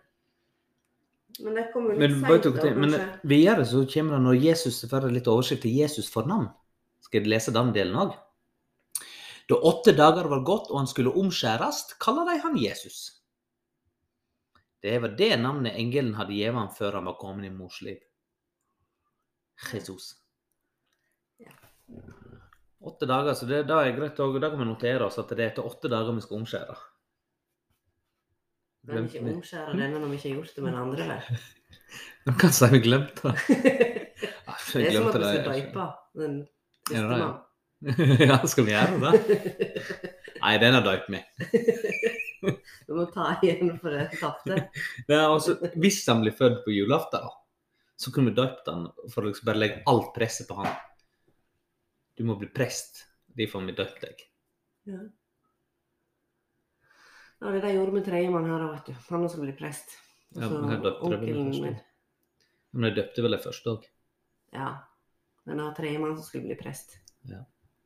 [1.39, 3.29] Men det kommer jo Men, litt vet seint, dere, da, men kanskje.
[3.31, 6.49] videre så kommer det når Jesus får litt oversikt til Jesus for navn.
[7.07, 8.17] Skal jeg lese den delen òg?
[9.49, 13.18] Da åtte dager var gått og han skulle omskjærast, kaller de han Jesus.
[14.83, 17.99] Det var det navnet engelen hadde gitt ham før han var kommet i mors liv.
[19.73, 20.13] Jesus.
[21.43, 21.55] Ja.
[22.79, 24.39] Åtte dager, så det, da er greit òg.
[24.39, 26.77] Da kan vi notere oss at det er etter åtte dager vi skal omskjære.
[28.89, 31.43] Men ikke omskjære denne når vi ikke har gjort det med den andre, vel?
[32.29, 33.37] Nå kan si vi glemte det.
[34.69, 35.85] Det er som at vi skal døype
[36.19, 36.33] den
[36.89, 38.27] siste det det?
[38.29, 39.39] ja, skal vi gjøre det?
[40.43, 41.23] Nei, den er døypt med.
[42.89, 44.57] Vi må ta igjen for det tapte.
[45.13, 47.27] Er altså, hvis han blir født på julaften,
[47.99, 50.71] så kunne vi døpt han for å liksom bare legge alt presset på han.
[52.17, 53.05] Du må bli prest.
[53.37, 54.25] Derfor har vi døpt deg.
[54.89, 55.03] Ja.
[57.39, 58.97] Ja, det jeg gjorde med tredjemann her, òg, vet du.
[59.13, 59.93] Han skal bli prest.
[60.35, 61.79] Og Ja, så men jeg døpte vel onkelen min.
[62.73, 63.87] Men jeg døpte vel det første òg.
[64.57, 64.73] Ja.
[65.45, 66.97] Men det var tredjemann som skulle bli prest.
[67.29, 67.45] Ja.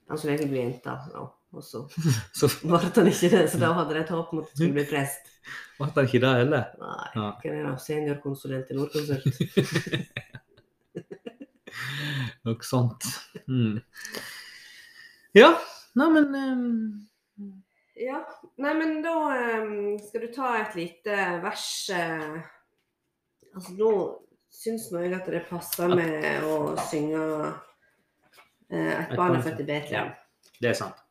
[0.08, 1.26] Han skulle egentlig bli jente, da.
[1.52, 1.82] Og så
[2.38, 3.44] Så ble han ikke det.
[3.52, 5.30] Så da hadde de et håp om at han skulle bli prest.
[5.78, 6.64] ble han ikke det heller.
[6.80, 7.28] Nei, Ja.
[7.42, 7.74] hvem er det?
[7.86, 9.24] Seniorkonsulent i Nordkonsult.
[12.44, 13.06] Noe sånt.
[13.48, 13.78] Mm.
[15.36, 15.54] Ja,
[15.96, 16.68] nei, men ehm,
[17.96, 18.22] Ja.
[18.60, 19.14] Nei, men da
[19.62, 22.40] um, skal du ta et lite vers uh...
[23.52, 23.92] Altså, nå
[24.52, 27.54] syns nå jeg at det passer med å synge uh,
[28.72, 30.12] Et barn er født i Betlehem.
[30.60, 31.01] Det er sant.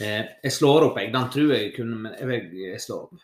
[0.00, 1.12] Eh, jeg slår opp, jeg.
[1.12, 2.14] Den tror jeg kunne, men
[2.56, 3.20] jeg, slår opp.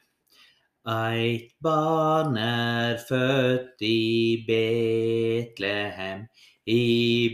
[0.86, 6.26] Eit barn er født i Betlehem,
[6.66, 6.84] i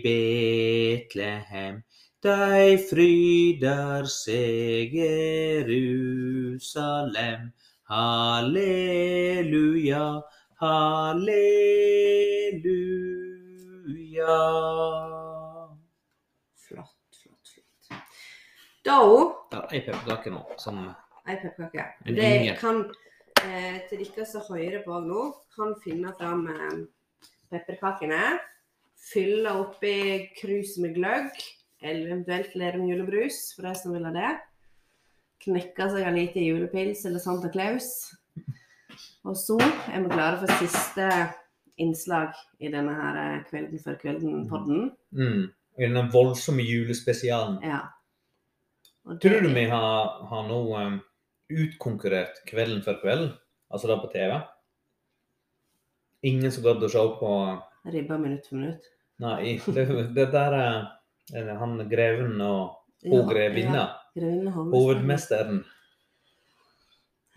[0.05, 1.83] Betlehem.
[2.23, 6.62] Dei fryder seg Jerusalem.
[7.91, 8.64] Halleluja,
[10.62, 11.27] halleluja.
[16.62, 17.91] Flott, flott, flott.
[18.85, 18.99] Da
[19.53, 20.80] Ja, ei pepperkake nå, som
[21.28, 21.85] ei pepperkake.
[22.07, 22.83] Det kan
[23.45, 26.80] eh, til dere som hører på nå, kan finne fram eh,
[27.53, 28.39] pepperkakene.
[29.03, 29.95] Fylle oppi
[30.39, 31.30] krus med gløgg,
[31.83, 34.33] eller eventuelt Lerum julebrus, for de som vil ha det.
[35.43, 37.89] Knekke seg en liten julepils eller Santa Claus.
[39.26, 41.09] Og så er vi klare for siste
[41.83, 44.93] innslag i denne her eh, Kvelden før kvelden-podden.
[45.14, 45.43] mm,
[45.78, 47.59] I denne voldsomme julespesialen.
[47.66, 47.80] Ja.
[49.07, 50.99] Og Tror du vi har, har nå um,
[51.51, 53.33] utkonkurrert Kvelden før kvelden?
[53.73, 54.37] Altså da på TV?
[56.29, 57.31] Ingen som gadd å se på
[57.91, 58.85] Ribba minutt for minutt.
[59.23, 63.89] Nei, det, det der er han greven og Hun grevinna.
[64.15, 64.71] Ja, hovmesteren.
[64.71, 65.63] Hovedmesteren.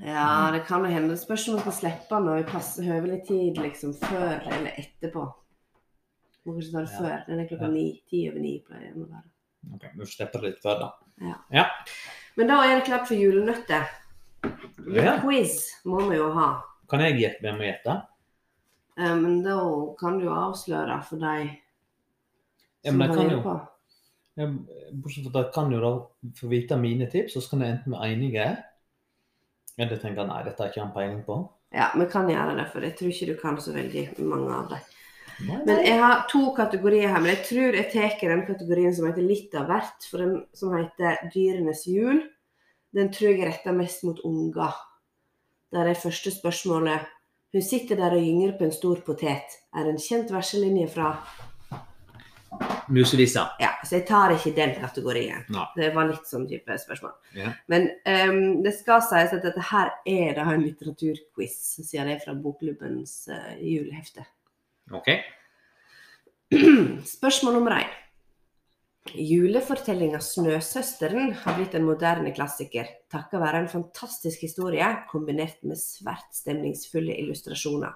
[0.06, 1.16] Ja, det kan jo hende.
[1.16, 5.24] Det spørs om man skal slippe når vi passer høvelig tid, liksom før eller etterpå.
[6.46, 7.00] Må kanskje ta det Ja.
[7.00, 7.24] før.
[7.32, 7.86] Den er klokka ni.
[8.10, 9.30] Ti over ni pleier den å være.
[9.74, 10.92] Ok, Vi slipper det litt før, da.
[12.36, 13.86] Men da er det klart for julenøtter.
[14.92, 15.16] Ja.
[15.22, 16.50] Quiz må vi jo ha.
[16.90, 18.02] Kan jeg gjette hvem jeg gjetter?
[18.98, 19.56] Eh, Men da
[20.00, 21.50] kan du jo avsløre for de
[22.86, 23.56] Ja, som kan hører på.
[25.02, 25.92] bortsett fra at jeg kan jo da
[26.40, 28.58] få vite mine tips, og så kan jeg enten være enige
[29.78, 31.50] eller tenke nei, dette har ikke han peiling på.
[31.74, 34.70] Ja, vi kan gjøre det, for jeg tror ikke du kan så veldig mange av
[34.70, 34.80] dem.
[35.44, 39.26] Men jeg har to kategorier her, men jeg tror jeg tar den kategorien som heter
[39.26, 40.08] litt av hvert.
[40.10, 42.22] For den som heter Dyrenes jul,
[42.96, 44.78] den tror jeg er retta mest mot unger.
[45.76, 47.12] Der er første spørsmålet
[47.56, 49.54] Hun sitter der og gynger på en stor potet.
[49.72, 51.14] Er en kjent verselinje fra
[52.92, 53.46] Muselisa.
[53.60, 55.46] Ja, så jeg tar ikke den kategorien.
[55.54, 55.66] Nei.
[55.78, 57.14] Det var litt sånn type spørsmål.
[57.36, 57.56] Yeah.
[57.72, 62.24] Men um, det skal sies at dette her er da en litteraturquiz, siden det er
[62.26, 64.28] fra Bokklubbens uh, julehefte.
[64.94, 65.10] OK.
[67.18, 67.92] Spørsmål nummer én.
[69.16, 76.34] Julefortellinga 'Snøsøsteren' har blitt en moderne klassiker takket være en fantastisk historie kombinert med svært
[76.34, 77.94] stemningsfulle illustrasjoner.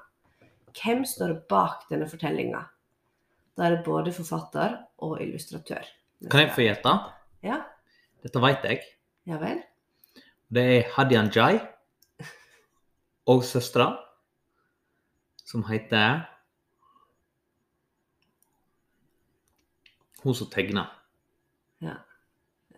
[0.78, 2.62] Hvem står bak denne fortellinga?
[3.58, 5.84] Da er det både forfatter og illustratør.
[6.30, 6.94] Kan jeg få gjette?
[7.44, 7.62] Ja,
[8.24, 8.82] Dette vet jeg.
[9.28, 9.62] ja vel.
[10.54, 11.60] Det er Hadian Jai
[13.28, 13.98] og søstera,
[15.46, 16.26] som heter
[20.24, 20.92] Hun som tegner.
[21.84, 21.98] Ja.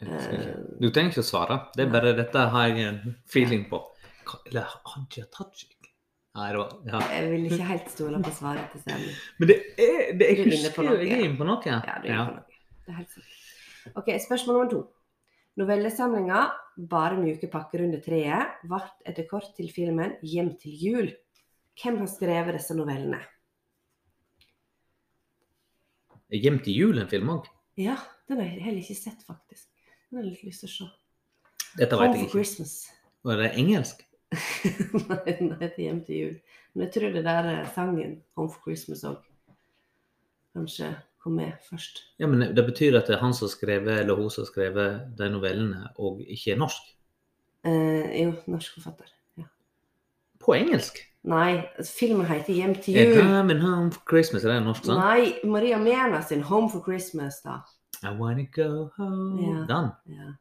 [0.01, 0.53] Jeg ikke.
[0.81, 1.57] Du trenger ikke å svare.
[1.75, 3.81] Det er bare dette har jeg en feeling på.
[4.49, 5.77] Eller Hadia Tajik?
[6.37, 6.99] Nei, det var ja.
[7.11, 9.19] Jeg vil ikke helt stole på svaret til Stemmen.
[9.41, 11.59] Men det er, det, jeg er inne på husker jo jeg er inne på noe.
[11.67, 12.61] Ja, du er på noe.
[12.85, 13.37] Det er helt sant.
[13.99, 14.81] Ok, Spørsmål nummer to.
[15.59, 16.45] Novellesamlinga
[16.79, 21.11] 'Bare mjuke pakker under treet' ble etter kort til filmen 'Hjem til jul'.
[21.75, 23.19] Hvem har skrevet disse novellene?
[26.31, 27.49] Hjem til jul en film òg?
[27.79, 27.97] Ja,
[28.29, 29.67] den har jeg heller ikke sett, faktisk.
[30.09, 30.87] Den har jeg litt lyst til å se.
[31.79, 32.37] Dette vet jeg ikke.
[32.37, 32.77] Christmas.
[33.27, 34.05] Er det engelsk?
[35.09, 36.39] Nei, den heter 'Hjem til jul'.
[36.73, 39.19] Men jeg tror det der er sangen 'Home for Christmas' òg
[40.55, 42.03] kanskje kom med først.
[42.19, 44.49] Ja, men Det betyr at det er han som har skrevet, eller hun som har
[44.49, 46.81] skrevet de novellene, og ikke er norsk?
[47.63, 49.11] Eh, jo, norsk forfatter.
[49.37, 49.43] Ja.
[50.39, 50.97] På engelsk?
[51.23, 53.21] Nei, filmen heter 'Hjem til jul'.
[53.21, 54.85] Coming home for Christmas, er det norsk?
[54.85, 54.97] sant?
[54.99, 57.57] Nei, Maria Mena sin 'Home for Christmas', da.
[58.03, 59.41] I wanna go home.
[59.41, 59.65] Ja.
[59.75, 59.89] Den?
[60.07, 60.31] Ja,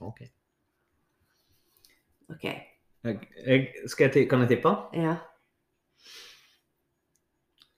[0.00, 0.20] Ok.
[2.30, 2.44] OK.
[3.04, 3.68] Jeg, jeg,
[3.98, 4.68] jeg, kan jeg tippe?
[4.94, 5.16] Ja.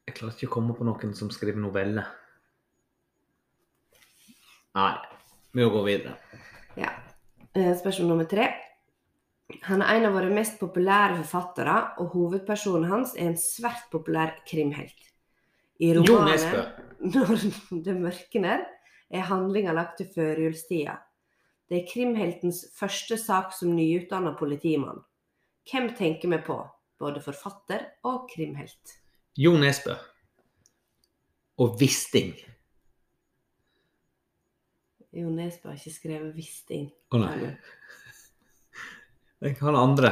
[0.06, 2.04] Jeg klarer ikke å komme på noen som skriver noveller.
[4.74, 4.94] Nei,
[5.52, 6.16] vi må gå videre.
[6.76, 6.90] ja.
[7.56, 8.48] Eh, Spørsmål nummer tre.
[9.68, 14.38] Han er en av våre mest populære forfattere, og hovedpersonen hans er en svært populær
[14.48, 15.10] krimhelt.
[15.80, 16.70] I romanen
[17.04, 18.64] 'Når det mørkner'
[19.10, 20.96] er handlinga lagt til førjulstida.
[21.68, 25.02] Det er krimheltens første sak som nyutdanna politimann.
[25.70, 26.58] Hvem tenker vi på?
[26.98, 28.96] Både forfatter og krimhelt.
[29.36, 29.96] Jo Nesbø.
[31.58, 32.34] Og Wisting.
[35.12, 36.90] Jo Nesbø har ikke skrevet 'Wisting'.
[37.10, 37.56] Å nei.
[39.60, 40.10] Har andre.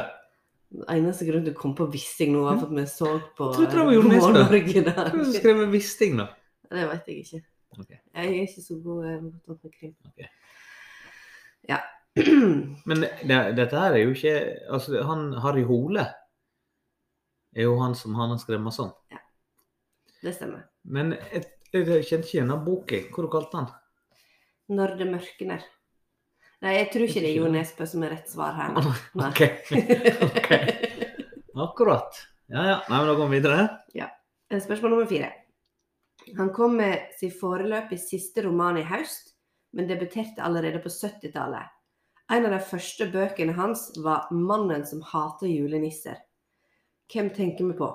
[0.73, 3.49] Den eneste grunnen til å komme på Wisting nå, var for at vi så på
[3.53, 4.21] Jeg trodde det var eh, Jo Nesbø.
[4.21, 5.33] Morgen-Norge i Hvem har dag.
[5.37, 6.27] skrevet Wisting, da?
[6.73, 7.41] Det vet jeg ikke.
[7.79, 7.99] Okay.
[8.15, 9.95] Jeg er ikke så god eh, på med krim.
[10.09, 10.25] Ok.
[11.69, 11.79] Ja.
[12.89, 14.33] Men det, dette her er jo ikke
[14.69, 16.05] Altså, han Harry Hole
[17.57, 18.93] er jo han som han har skrevet masse om.
[20.23, 20.65] Det stemmer.
[20.85, 23.01] Men jeg, jeg kjente ikke igjen boka.
[23.13, 23.71] Hva du kalte han?
[24.73, 25.65] Når det mørkner.
[26.63, 28.77] Nei, jeg tror ikke det er Jo Nesbø som er rett svar her.
[28.79, 29.29] Nei.
[29.29, 29.41] Ok.
[30.29, 30.51] Ok.
[31.63, 32.21] Akkurat.
[32.49, 32.77] Ja, ja.
[32.89, 33.65] Nei, men da går vi videre.
[33.99, 34.09] Ja.
[34.53, 35.33] Spørsmål nummer fire.
[36.39, 39.35] Han kom med sin foreløpig siste roman i høst,
[39.75, 41.73] men debuterte allerede på 70-tallet.
[42.33, 46.23] En av de første bøkene hans var 'Mannen som hater julenisser'.
[47.13, 47.91] Hvem tenker vi på?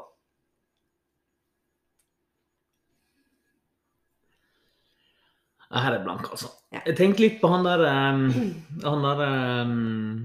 [5.73, 6.49] Her er blank, altså.
[6.71, 6.81] Ja.
[6.85, 8.21] Jeg tenkte litt på han der um,
[8.83, 9.23] Han der
[9.67, 10.19] um,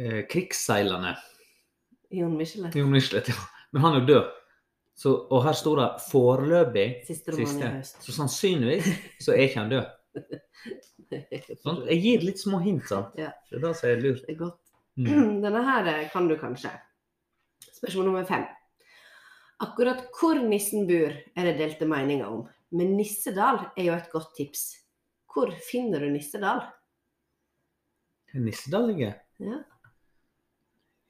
[0.00, 1.14] uh, krigsseilerne.
[2.12, 2.74] Jon Michelet.
[2.76, 3.36] Jon Michelet, ja.
[3.72, 4.30] Men han er jo død.
[5.02, 7.70] Så, og her står det 'foreløpig' Siste siste.
[8.04, 8.90] Så sannsynligvis
[9.24, 9.86] så er ikke han død.
[11.64, 13.14] Sånn, jeg gir litt små hint, sant?
[13.20, 13.30] Ja.
[13.50, 14.24] Det er det som er lurt.
[14.26, 14.58] Det er godt.
[14.96, 15.40] Mm.
[15.44, 16.72] Denne her kan du kanskje.
[17.72, 18.44] Spørsmål nummer fem.
[19.62, 22.46] Akkurat hvor nissen bor, er det delte meninger om.
[22.72, 24.62] Men Nissedal er jo et godt tips.
[25.32, 26.62] Hvor finner du Nissedal?
[28.32, 29.12] Nissedal ligger?
[29.42, 29.58] Ja.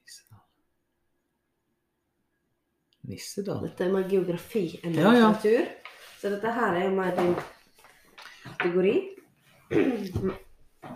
[0.03, 0.41] Nissedal.
[3.07, 3.61] Nissedal?
[3.67, 5.29] Dette er mer geografi enn Ja, ja.
[5.31, 5.63] natur.
[6.19, 7.33] Så dette her er jo mer din
[8.43, 8.95] kategori.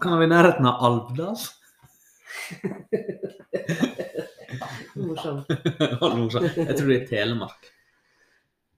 [0.03, 1.37] Kan vi i nærheten av Alvdal?
[5.07, 5.47] Morsomt.
[5.49, 7.71] Jeg tror det er Telemark.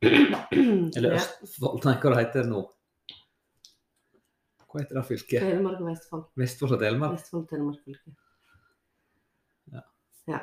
[0.01, 1.15] Eller.
[1.19, 1.83] Østfold.
[1.85, 2.61] Nei, hva heter det nå?
[4.69, 5.41] Hva heter det fylket?
[5.43, 6.23] Telemark og Vestfold.
[6.39, 7.17] Vestfold og Telemark?
[7.17, 8.13] Vestfold, Telemark fylke.
[9.73, 9.83] Ja.
[10.29, 10.39] Ja.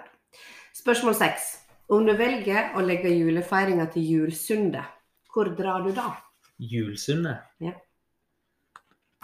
[0.77, 1.49] Spørsmål seks.
[1.89, 4.89] Om du velger å legge julefeiringa til Julsundet,
[5.31, 6.11] hvor drar du da?
[6.59, 7.47] Julsundet?
[7.63, 7.77] Ja.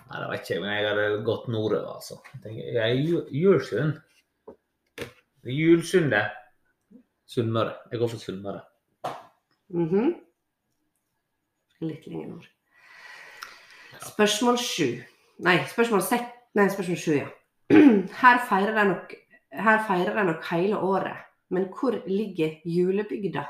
[0.07, 2.21] Nei, det vet ikke jeg, men jeg hadde gått nordover, altså.
[2.45, 2.95] Jeg er
[3.35, 3.99] Julsund.
[5.49, 6.39] Julsundet.
[7.33, 7.75] Sunnmøre.
[7.91, 8.63] Jeg går for Sunnmøre.
[9.73, 10.15] Mhm.
[11.81, 12.49] Litt lenger nord.
[14.03, 14.91] Spørsmål sju.
[15.43, 17.29] Nei, spørsmål seks Nei, spørsmål sju, ja.
[18.21, 19.15] Her feirer de nok,
[20.29, 21.17] nok hele året.
[21.49, 23.47] Men hvor ligger julebygda?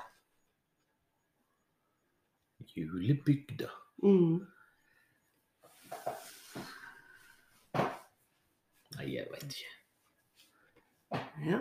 [2.76, 3.68] Julebygda.
[4.02, 4.46] Mm.
[8.96, 9.74] Nei, jeg vet ikke.
[11.46, 11.58] Ja.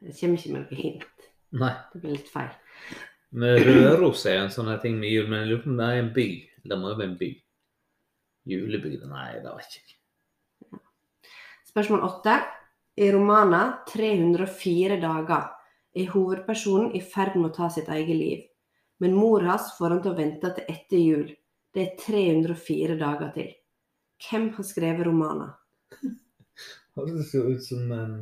[0.00, 1.31] Det kommer ikke med noe hint.
[1.60, 1.72] Nei.
[1.92, 2.52] Det blir litt feil.
[3.32, 5.80] Men Røros er jo en sånn her ting med jul, men jeg lurer på om
[5.80, 6.28] det er en by.
[6.62, 7.30] Det må jo være en by.
[8.52, 9.08] Julebygda?
[9.08, 10.80] Nei, det vet jeg ikke.
[11.72, 12.36] Spørsmål åtte.
[13.00, 15.46] I romanen 304 dager
[15.96, 18.42] er hovedpersonen i ferd med å ta sitt eget liv.
[19.00, 21.24] Men mor hans får han til å vente til etter jul.
[21.72, 23.48] Det er 304 dager til.
[24.22, 25.54] Hvem har skrevet romanen?
[26.92, 28.16] Det ser ut som en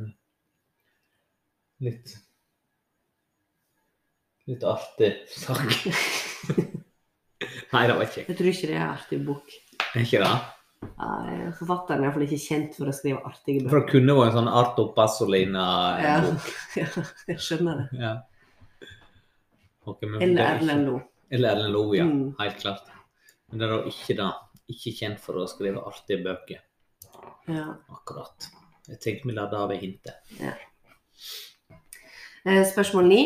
[1.83, 2.13] litt
[4.51, 5.67] Litt artig sak.
[7.71, 8.17] Nei, det var kjekt.
[8.17, 8.31] ikke.
[8.31, 9.53] Jeg tror ikke det er en artig bok.
[9.91, 10.33] Er ikke det?
[10.81, 13.71] Nei, Forfatteren er iallfall ikke kjent for å skrive artige bøker.
[13.71, 16.49] For det kunne vært en sånn Arto Pasolina-bok.
[16.75, 18.01] Ja, ja, jeg skjønner det.
[18.01, 18.13] Ja.
[19.87, 20.97] Okay, men Eller er Erlend Lo.
[21.31, 22.07] Eller Erlend Loe, ja.
[22.09, 22.33] Mm.
[22.41, 22.89] Helt klart.
[23.49, 24.31] Men det er da ikke det.
[24.71, 26.59] Ikke kjent for å skrive artige bøker.
[27.51, 27.69] Ja.
[27.93, 28.49] Akkurat.
[28.89, 30.35] Jeg tenkte vi la det være hintet.
[30.41, 30.53] Ja.
[32.71, 33.23] Spørsmål 9.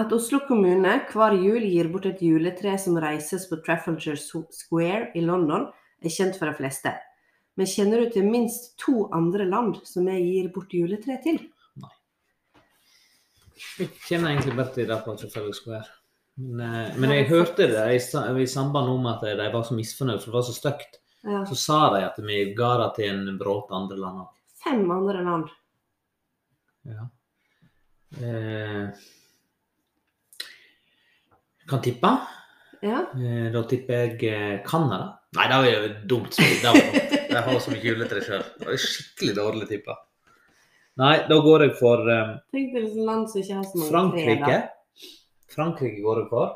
[0.00, 5.20] At Oslo kommune hver jul gir bort et juletre som reises på Trafalgar Square i
[5.20, 5.68] London,
[6.00, 6.94] er kjent for de fleste.
[7.58, 11.40] Men kjenner du til minst to andre land som vi gir bort juletre til?
[11.82, 11.92] Nei.
[13.82, 15.90] Jeg kjenner egentlig bare til det på Trafalgar Square.
[16.38, 18.00] Men, eh, men jeg hørte det i,
[18.42, 21.00] i samband om at de var så misfornøyd, for det var så stygt.
[21.26, 21.42] Ja.
[21.50, 24.34] Så sa de at vi ga det til en bråte andre land òg.
[24.62, 25.50] Fem andre land.
[26.88, 27.08] Ja.
[28.22, 29.08] Eh,
[31.68, 32.10] kan tippe.
[32.82, 33.04] Ja.
[33.14, 35.14] Eh, da tipper jeg eh, Canada.
[35.36, 36.36] Nei, det var jo dumt.
[36.36, 36.84] spill.
[37.28, 38.44] Jeg har så mye juletre sjøl.
[38.56, 39.98] Det var skikkelig dårlig tippa.
[40.98, 44.46] Nei, da går jeg for um, Tenk deg land som ikke har så mange Frankrike.
[44.48, 45.10] tre.
[45.52, 46.54] Frankrike går jeg for.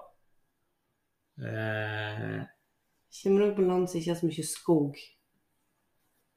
[1.42, 2.40] Uh,
[3.20, 4.98] Kommer du på land som ikke har så mye skog?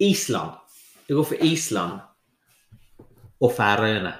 [0.05, 0.59] Island.
[1.07, 2.03] Jeg går for Island
[3.39, 4.13] og Færøyene.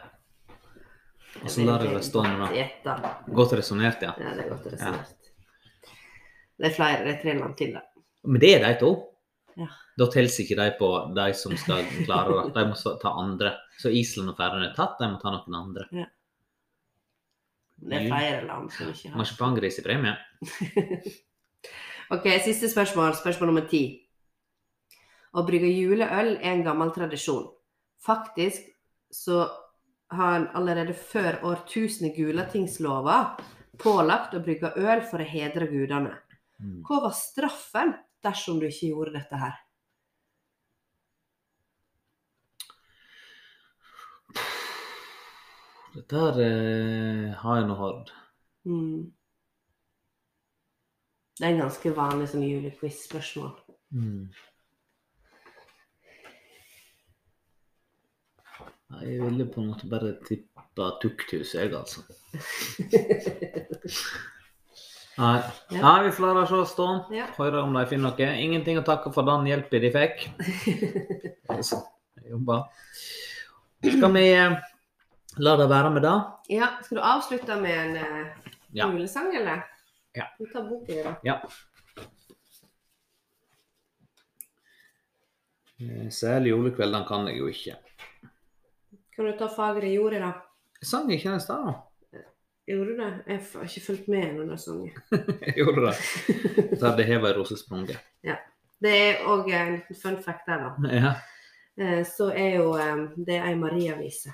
[1.43, 2.47] Så lar jeg det stående
[2.86, 2.95] da.
[3.36, 4.13] Godt resonnert, ja.
[4.19, 5.31] Ja, det er godt resonnert.
[6.55, 7.83] Det er flere, det er tre land til, da.
[8.25, 8.91] Men det er de to.
[9.59, 9.67] Ja.
[9.99, 12.53] Da teller ikke de på de som skal klare det.
[12.55, 13.53] De må ta andre.
[13.79, 15.86] Så Island og Færøyene er tatt, de må ta noen andre.
[17.75, 20.15] Det er flere land som ikke har Marsipangris i premie.
[22.13, 23.15] Ok, siste spørsmål.
[23.17, 23.79] Spørsmål nummer ti.
[25.33, 27.47] Å brygge juleøl er en gammel tradisjon.
[28.05, 28.67] Faktisk
[29.09, 29.39] så
[30.18, 33.20] har allerede før årtusenet Gulatingslova
[33.82, 36.16] pålagt å brygge øl for å hedre gudene.
[36.61, 36.82] Mm.
[36.88, 37.93] Hva var straffen
[38.24, 39.61] dersom du ikke gjorde dette her?
[45.95, 48.11] Dette her eh, har jeg nå hørt.
[48.68, 49.11] Mm.
[51.36, 53.53] Det er en ganske vanlig sånn julequiz-spørsmål.
[53.95, 54.28] Mm.
[59.03, 62.01] Jeg ville på en måte bare tippa tukthus, jeg, altså.
[65.15, 65.39] Nei.
[65.71, 65.79] Ja.
[65.79, 66.85] Nei, vi får la det stå.
[67.15, 67.25] Ja.
[67.37, 68.31] Høre om de finner noe.
[68.43, 70.25] Ingenting å takke for den hjelpen de fikk.
[71.55, 71.77] Altså,
[72.25, 72.55] jobba.
[73.85, 74.55] Skal vi eh,
[75.45, 76.15] la det være med det?
[76.55, 78.89] Ja, skal du avslutte med en eh, Ja.
[78.89, 79.61] julesang, eller?
[80.17, 80.25] Ja.
[80.39, 81.13] Du tar boken, da.
[81.23, 81.37] Ja.
[85.79, 87.77] Eh, Særlig julekveldene kan jeg jo ikke.
[89.16, 90.32] Kan du ta Fagre jordet, da?
[90.82, 91.76] Jeg sang ikke den i stad, da.
[92.66, 93.11] Gjorde du det?
[93.28, 94.93] Jeg har ikke fulgt med når du har sunget.
[95.55, 95.95] Gjorde det.
[96.80, 98.36] Så hadde jeg heva ei Ja.
[98.82, 100.89] Det er òg en liten fun fact der, da.
[100.89, 101.11] Ja.
[101.78, 104.34] Eh, Så er jo eh, det ei Maria-vise.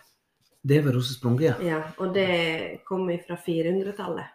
[0.63, 1.53] Det var rosesprunge, ja.
[1.61, 4.31] Ja, og det kom fra 400-tallet.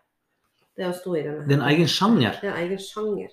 [0.77, 1.47] Det sto i denne.
[1.49, 2.37] Det er en egen sjanger.
[2.43, 3.33] Det er en egen sjanger.